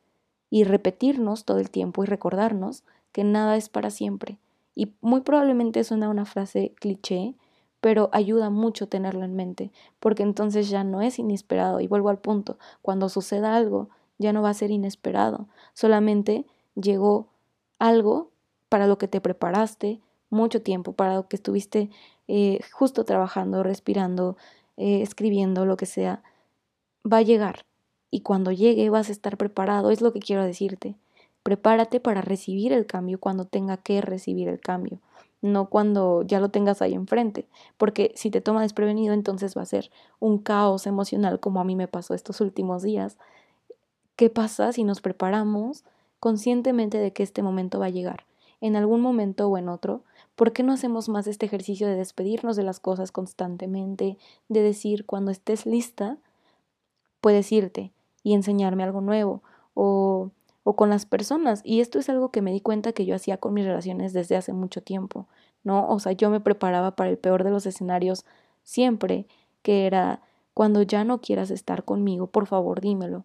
y 0.51 0.65
repetirnos 0.65 1.45
todo 1.45 1.59
el 1.59 1.71
tiempo 1.71 2.03
y 2.03 2.07
recordarnos 2.07 2.85
que 3.13 3.25
nada 3.25 3.57
es 3.57 3.69
para 3.69 3.91
siempre. 3.91 4.39
Y 4.75 4.93
muy 5.01 5.23
probablemente 5.23 5.83
suena 5.85 6.09
una 6.09 6.25
frase 6.25 6.73
cliché, 6.79 7.35
pero 7.81 8.11
ayuda 8.13 8.51
mucho 8.51 8.89
tenerlo 8.89 9.25
en 9.25 9.35
mente, 9.35 9.71
porque 10.01 10.23
entonces 10.23 10.69
ya 10.69 10.85
no 10.85 11.03
es 11.03 11.19
inesperado. 11.19 11.81
Y 11.81 11.87
vuelvo 11.87 12.09
al 12.09 12.19
punto, 12.19 12.59
cuando 12.83 13.09
suceda 13.09 13.57
algo, 13.57 13.89
ya 14.19 14.33
no 14.33 14.43
va 14.43 14.51
a 14.51 14.55
ser 14.55 14.71
inesperado, 14.71 15.49
solamente 15.75 16.45
llegó 16.75 17.29
algo 17.79 18.31
para 18.69 18.87
lo 18.87 18.99
que 18.99 19.09
te 19.09 19.21
preparaste 19.21 20.01
mucho 20.31 20.63
tiempo, 20.63 20.93
para 20.93 21.15
lo 21.15 21.29
que 21.29 21.37
estuviste 21.37 21.91
eh, 22.27 22.61
justo 22.73 23.05
trabajando, 23.05 23.63
respirando, 23.63 24.37
eh, 24.77 25.03
escribiendo, 25.03 25.65
lo 25.65 25.77
que 25.77 25.87
sea, 25.87 26.23
va 27.11 27.19
a 27.19 27.23
llegar. 27.23 27.65
Y 28.11 28.21
cuando 28.21 28.53
llegue 28.53 28.91
vas 28.91 29.09
a 29.09 29.13
estar 29.13 29.37
preparado, 29.37 29.91
es 29.91 30.01
lo 30.01 30.13
que 30.13 30.21
quiero 30.21 30.45
decirte. 30.45 30.97
Prepárate 31.43 32.01
para 32.01 32.21
recibir 32.21 32.73
el 32.73 32.87
cambio 32.87 33.19
cuando 33.19 33.47
tenga 33.47 33.79
que 33.79 34.01
recibir 34.01 34.49
el 34.49 34.61
cambio, 34.61 35.01
no 35.41 35.71
cuando 35.71 36.23
ya 36.23 36.41
lo 36.41 36.51
tengas 36.51 36.83
ahí 36.83 36.95
enfrente, 36.95 37.49
porque 37.79 38.13
si 38.17 38.31
te 38.31 38.41
toma 38.41 38.63
desprevenido 38.63 39.15
entonces 39.15 39.57
va 39.57 39.63
a 39.63 39.67
ser 39.67 39.91
un 40.21 40.39
caos 40.39 40.87
emocional 40.87 41.41
como 41.41 41.61
a 41.61 41.65
mí 41.65 41.77
me 41.77 41.89
pasó 41.89 42.15
estos 42.15 42.41
últimos 42.41 42.83
días. 42.83 43.17
¿Qué 44.19 44.31
pasa 44.31 44.73
si 44.73 44.83
nos 44.83 45.01
preparamos 45.01 45.85
conscientemente 46.19 46.99
de 46.99 47.13
que 47.13 47.23
este 47.23 47.45
momento 47.45 47.79
va 47.79 47.87
a 47.87 47.91
llegar? 47.91 48.25
En 48.61 48.75
algún 48.75 49.01
momento 49.01 49.47
o 49.47 49.57
en 49.57 49.69
otro, 49.69 50.03
¿por 50.35 50.53
qué 50.53 50.65
no 50.65 50.73
hacemos 50.73 51.09
más 51.09 51.29
este 51.29 51.47
ejercicio 51.47 51.87
de 51.87 51.95
despedirnos 51.95 52.57
de 52.57 52.65
las 52.65 52.81
cosas 52.81 53.13
constantemente, 53.13 54.19
de 54.49 54.63
decir 54.63 55.07
cuando 55.07 55.31
estés 55.31 55.67
lista, 55.67 56.19
puedes 57.21 57.53
irte 57.53 57.93
y 58.25 58.35
enseñarme 58.35 58.83
algo 58.83 59.01
nuevo 59.01 59.41
o 59.75 60.33
o 60.65 60.75
con 60.75 60.91
las 60.91 61.07
personas. 61.07 61.63
Y 61.65 61.81
esto 61.81 62.01
es 62.01 62.11
algo 62.11 62.31
que 62.31 62.43
me 62.43 62.53
di 62.53 62.61
cuenta 62.61 62.93
que 62.93 63.07
yo 63.07 63.15
hacía 63.15 63.37
con 63.39 63.55
mis 63.55 63.65
relaciones 63.65 64.13
desde 64.13 64.37
hace 64.37 64.53
mucho 64.53 64.83
tiempo, 64.83 65.27
¿no? 65.65 65.89
O 65.89 66.01
sea, 66.01 66.13
yo 66.13 66.29
me 66.29 66.41
preparaba 66.41 66.97
para 66.97 67.09
el 67.09 67.17
peor 67.19 67.45
de 67.45 67.51
los 67.51 67.67
escenarios 67.67 68.27
siempre, 68.65 69.27
que 69.63 69.87
era 69.87 70.21
cuando 70.55 70.83
ya 70.83 71.05
no 71.05 71.23
quieras 71.23 71.51
estar 71.51 71.85
conmigo, 71.85 72.27
por 72.27 72.47
favor 72.47 72.81
dímelo. 72.83 73.25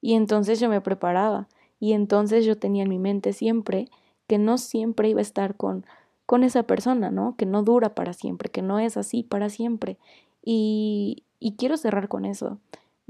Y 0.00 0.14
entonces 0.14 0.60
yo 0.60 0.68
me 0.68 0.80
preparaba 0.80 1.48
y 1.78 1.92
entonces 1.92 2.44
yo 2.44 2.56
tenía 2.58 2.82
en 2.84 2.88
mi 2.88 2.98
mente 2.98 3.32
siempre 3.32 3.88
que 4.26 4.38
no 4.38 4.58
siempre 4.58 5.08
iba 5.08 5.20
a 5.20 5.22
estar 5.22 5.56
con 5.56 5.84
con 6.26 6.44
esa 6.44 6.62
persona, 6.62 7.10
¿no? 7.10 7.34
Que 7.36 7.44
no 7.44 7.64
dura 7.64 7.96
para 7.96 8.12
siempre, 8.12 8.50
que 8.50 8.62
no 8.62 8.78
es 8.78 8.96
así 8.96 9.24
para 9.24 9.48
siempre. 9.48 9.98
Y, 10.44 11.24
y 11.40 11.56
quiero 11.56 11.76
cerrar 11.76 12.06
con 12.06 12.24
eso 12.24 12.60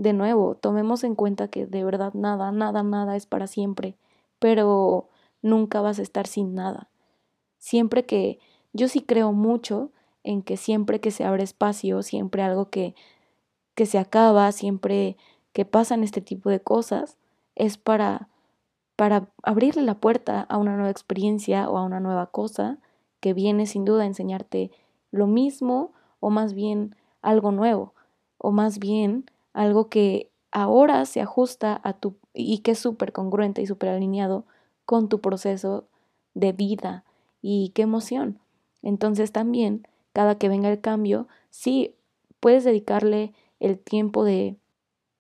de 0.01 0.15
nuevo, 0.15 0.55
tomemos 0.55 1.05
en 1.05 1.15
cuenta 1.15 1.49
que 1.49 1.67
de 1.67 1.85
verdad 1.85 2.15
nada, 2.15 2.53
nada, 2.53 2.83
nada 2.83 3.17
es 3.17 3.27
para 3.27 3.47
siempre, 3.47 3.99
pero 4.39 5.11
nunca 5.43 5.83
vas 5.83 5.99
a 5.99 6.03
estar 6.03 6.27
sin 6.27 6.55
nada. 6.55 6.89
Siempre 7.59 8.07
que 8.07 8.39
yo 8.73 8.89
sí 8.89 9.03
creo 9.03 9.33
mucho 9.33 9.91
en 10.25 10.41
que 10.41 10.57
siempre 10.57 11.01
que 11.01 11.11
se 11.11 11.25
abre 11.25 11.43
espacio, 11.43 12.03
siempre 12.03 12.43
algo 12.43 12.71
que, 12.71 12.95
que 13.75 13.85
se 13.85 13.99
acaba, 13.99 14.51
siempre 14.53 15.19
que 15.53 15.65
pasan 15.65 16.03
este 16.03 16.21
tipo 16.21 16.51
de 16.51 16.61
cosas, 16.61 17.19
es 17.55 17.77
para, 17.77 18.29
para 18.97 19.29
abrirle 19.43 19.83
la 19.83 19.95
puerta 19.95 20.43
a 20.43 20.57
una 20.57 20.77
nueva 20.77 20.91
experiencia 20.91 21.69
o 21.69 21.79
a 21.79 21.85
una 21.85 22.01
nueva 22.01 22.27
cosa 22.27 22.79
que 23.21 23.35
viene 23.35 23.67
sin 23.67 23.85
duda 23.85 24.05
a 24.05 24.07
enseñarte 24.07 24.71
lo 25.11 25.27
mismo 25.27 25.93
o 26.21 26.31
más 26.31 26.55
bien 26.55 26.97
algo 27.23 27.53
nuevo 27.53 27.95
o 28.39 28.53
más 28.53 28.79
bien 28.79 29.27
algo 29.53 29.89
que 29.89 30.31
ahora 30.53 31.05
se 31.05 31.21
ajusta 31.21 31.81
a 31.83 31.93
tu 31.95 32.15
y 32.33 32.59
que 32.59 32.73
es 32.73 32.79
súper 32.79 33.13
congruente 33.13 33.63
y 33.63 33.67
súper 33.67 33.91
alineado 33.91 34.45
con 34.85 35.09
tu 35.09 35.21
proceso 35.21 35.85
de 36.35 36.53
vida 36.53 37.05
y 37.43 37.71
qué 37.75 37.83
emoción. 37.83 38.39
Entonces 38.83 39.33
también, 39.33 39.87
cada 40.13 40.39
que 40.39 40.49
venga 40.49 40.71
el 40.71 40.81
cambio, 40.81 41.29
sí, 41.51 41.95
puedes 42.41 42.65
dedicarle 42.65 43.35
el 43.59 43.79
tiempo 43.79 44.25
de, 44.25 44.57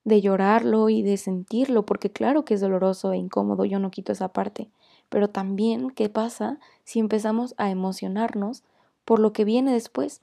de 0.04 0.20
llorarlo 0.20 0.88
y 0.88 1.02
de 1.02 1.16
sentirlo, 1.16 1.84
porque 1.84 2.10
claro 2.10 2.44
que 2.44 2.54
es 2.54 2.60
doloroso 2.60 3.12
e 3.12 3.18
incómodo, 3.18 3.64
yo 3.64 3.78
no 3.78 3.90
quito 3.90 4.12
esa 4.12 4.28
parte, 4.32 4.70
pero 5.08 5.28
también, 5.28 5.90
¿qué 5.90 6.08
pasa 6.08 6.58
si 6.84 7.00
empezamos 7.00 7.54
a 7.58 7.70
emocionarnos 7.70 8.62
por 9.04 9.18
lo 9.18 9.32
que 9.32 9.44
viene 9.44 9.72
después? 9.72 10.22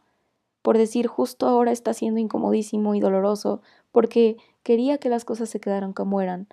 Por 0.61 0.77
decir, 0.77 1.07
justo 1.07 1.47
ahora 1.47 1.71
está 1.71 1.93
siendo 1.93 2.19
incomodísimo 2.19 2.95
y 2.95 2.99
doloroso 2.99 3.61
porque 3.91 4.37
quería 4.63 4.97
que 4.97 5.09
las 5.09 5.25
cosas 5.25 5.49
se 5.49 5.59
quedaran 5.59 5.93
como 5.93 6.21
eran, 6.21 6.47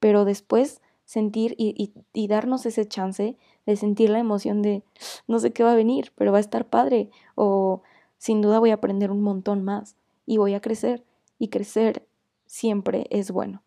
pero 0.00 0.24
después 0.24 0.80
sentir 1.04 1.54
y, 1.58 1.92
y, 2.14 2.28
darnos 2.28 2.64
ese 2.64 2.86
chance 2.86 3.36
de 3.66 3.76
sentir 3.76 4.08
la 4.08 4.18
emoción 4.18 4.62
de 4.62 4.82
no 5.28 5.38
sé 5.38 5.52
qué 5.52 5.62
va 5.62 5.72
a 5.72 5.76
venir, 5.76 6.12
pero 6.14 6.32
va 6.32 6.38
a 6.38 6.40
estar 6.40 6.66
padre 6.66 7.10
o 7.34 7.82
sin 8.16 8.40
duda 8.40 8.58
voy 8.58 8.70
a 8.70 8.74
aprender 8.74 9.10
un 9.10 9.20
montón 9.20 9.62
más 9.62 9.96
y 10.24 10.38
voy 10.38 10.54
a 10.54 10.60
crecer 10.60 11.04
y 11.38 11.48
crecer 11.48 12.06
siempre 12.54 13.08
es 13.10 13.32
bueno. 13.32 13.62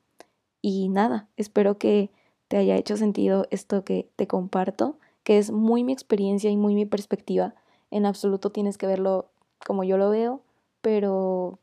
Y 0.62 0.88
nada, 0.88 1.28
espero 1.36 1.78
que 1.78 2.10
te 2.47 2.56
haya 2.56 2.78
hecho 2.78 2.95
sentido 2.95 3.45
esto 3.52 3.84
que 3.84 4.10
te 4.15 4.28
comparto, 4.28 4.95
que 5.26 5.38
es 5.38 5.52
muy 5.52 5.84
mi 5.84 5.91
experiencia 5.91 6.50
y 6.50 6.56
muy 6.56 6.73
mi 6.73 6.86
perspectiva. 6.86 7.54
En 7.91 8.06
absoluto 8.06 8.50
tienes 8.50 8.78
que 8.78 8.88
verlo 8.88 9.26
como 9.65 9.84
yo 9.84 9.97
lo 9.97 10.10
veo, 10.10 10.41
pero 10.82 11.60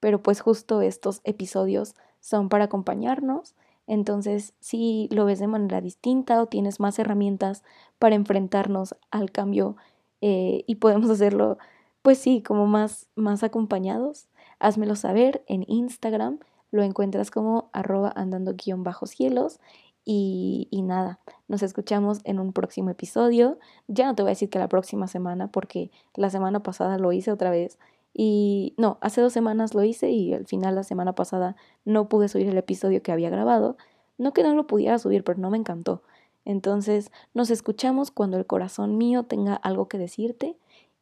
pero 0.00 0.20
pues 0.22 0.40
justo 0.40 0.82
estos 0.82 1.20
episodios 1.22 1.94
son 2.20 2.48
para 2.48 2.64
acompañarnos. 2.64 3.54
Entonces, 3.86 4.52
si 4.58 5.08
lo 5.12 5.24
ves 5.24 5.38
de 5.38 5.46
manera 5.46 5.80
distinta 5.80 6.42
o 6.42 6.46
tienes 6.46 6.80
más 6.80 6.98
herramientas 6.98 7.62
para 8.00 8.16
enfrentarnos 8.16 8.96
al 9.12 9.30
cambio 9.30 9.76
eh, 10.20 10.64
y 10.66 10.74
podemos 10.74 11.08
hacerlo, 11.08 11.56
pues 12.02 12.18
sí, 12.18 12.42
como 12.42 12.66
más, 12.66 13.06
más 13.14 13.44
acompañados, 13.44 14.26
házmelo 14.58 14.96
saber 14.96 15.44
en 15.46 15.64
Instagram. 15.68 16.40
Lo 16.74 16.82
encuentras 16.82 17.30
como 17.30 17.70
arroba 17.72 18.12
andando 18.16 18.54
guion 18.56 18.82
bajo 18.82 19.06
cielos. 19.06 19.60
Y, 20.04 20.66
y 20.72 20.82
nada, 20.82 21.20
nos 21.46 21.62
escuchamos 21.62 22.18
en 22.24 22.40
un 22.40 22.52
próximo 22.52 22.90
episodio. 22.90 23.60
Ya 23.86 24.06
no 24.06 24.16
te 24.16 24.22
voy 24.22 24.30
a 24.30 24.32
decir 24.32 24.50
que 24.50 24.58
la 24.58 24.68
próxima 24.68 25.06
semana, 25.06 25.46
porque 25.52 25.92
la 26.16 26.30
semana 26.30 26.64
pasada 26.64 26.98
lo 26.98 27.12
hice 27.12 27.30
otra 27.30 27.50
vez 27.50 27.78
y 28.12 28.74
no, 28.76 28.98
hace 29.02 29.20
dos 29.20 29.32
semanas 29.32 29.72
lo 29.72 29.84
hice 29.84 30.10
y 30.10 30.34
al 30.34 30.46
final 30.46 30.74
la 30.74 30.82
semana 30.82 31.14
pasada 31.14 31.54
no 31.84 32.08
pude 32.08 32.26
subir 32.26 32.48
el 32.48 32.58
episodio 32.58 33.04
que 33.04 33.12
había 33.12 33.30
grabado. 33.30 33.76
No 34.18 34.32
que 34.32 34.42
no 34.42 34.52
lo 34.56 34.66
pudiera 34.66 34.98
subir, 34.98 35.22
pero 35.22 35.38
no 35.38 35.50
me 35.50 35.58
encantó. 35.58 36.02
Entonces 36.44 37.12
nos 37.34 37.50
escuchamos 37.50 38.10
cuando 38.10 38.36
el 38.36 38.46
corazón 38.46 38.98
mío 38.98 39.22
tenga 39.22 39.54
algo 39.54 39.86
que 39.86 39.98
decirte 39.98 40.56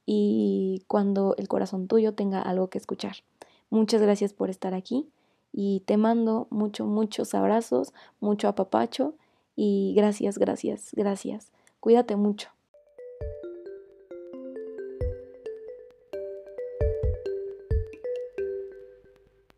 y 0.05 0.83
cuando 0.87 1.35
el 1.39 1.49
corazón 1.49 1.89
tuyo 1.89 2.13
tenga 2.13 2.43
algo 2.43 2.69
que 2.69 2.77
escuchar. 2.77 3.17
Muchas 3.71 4.03
gracias 4.03 4.35
por 4.35 4.51
estar 4.51 4.75
aquí 4.75 5.09
y 5.53 5.81
te 5.87 5.97
mando 5.97 6.49
mucho, 6.51 6.87
muchos 6.87 7.35
abrazos, 7.35 7.93
mucho 8.21 8.49
apapacho 8.49 9.15
y 9.55 9.95
gracias, 9.97 10.39
gracias, 10.39 10.91
gracias. 10.95 11.53
Cuídate 11.81 12.17
mucho. 12.17 12.51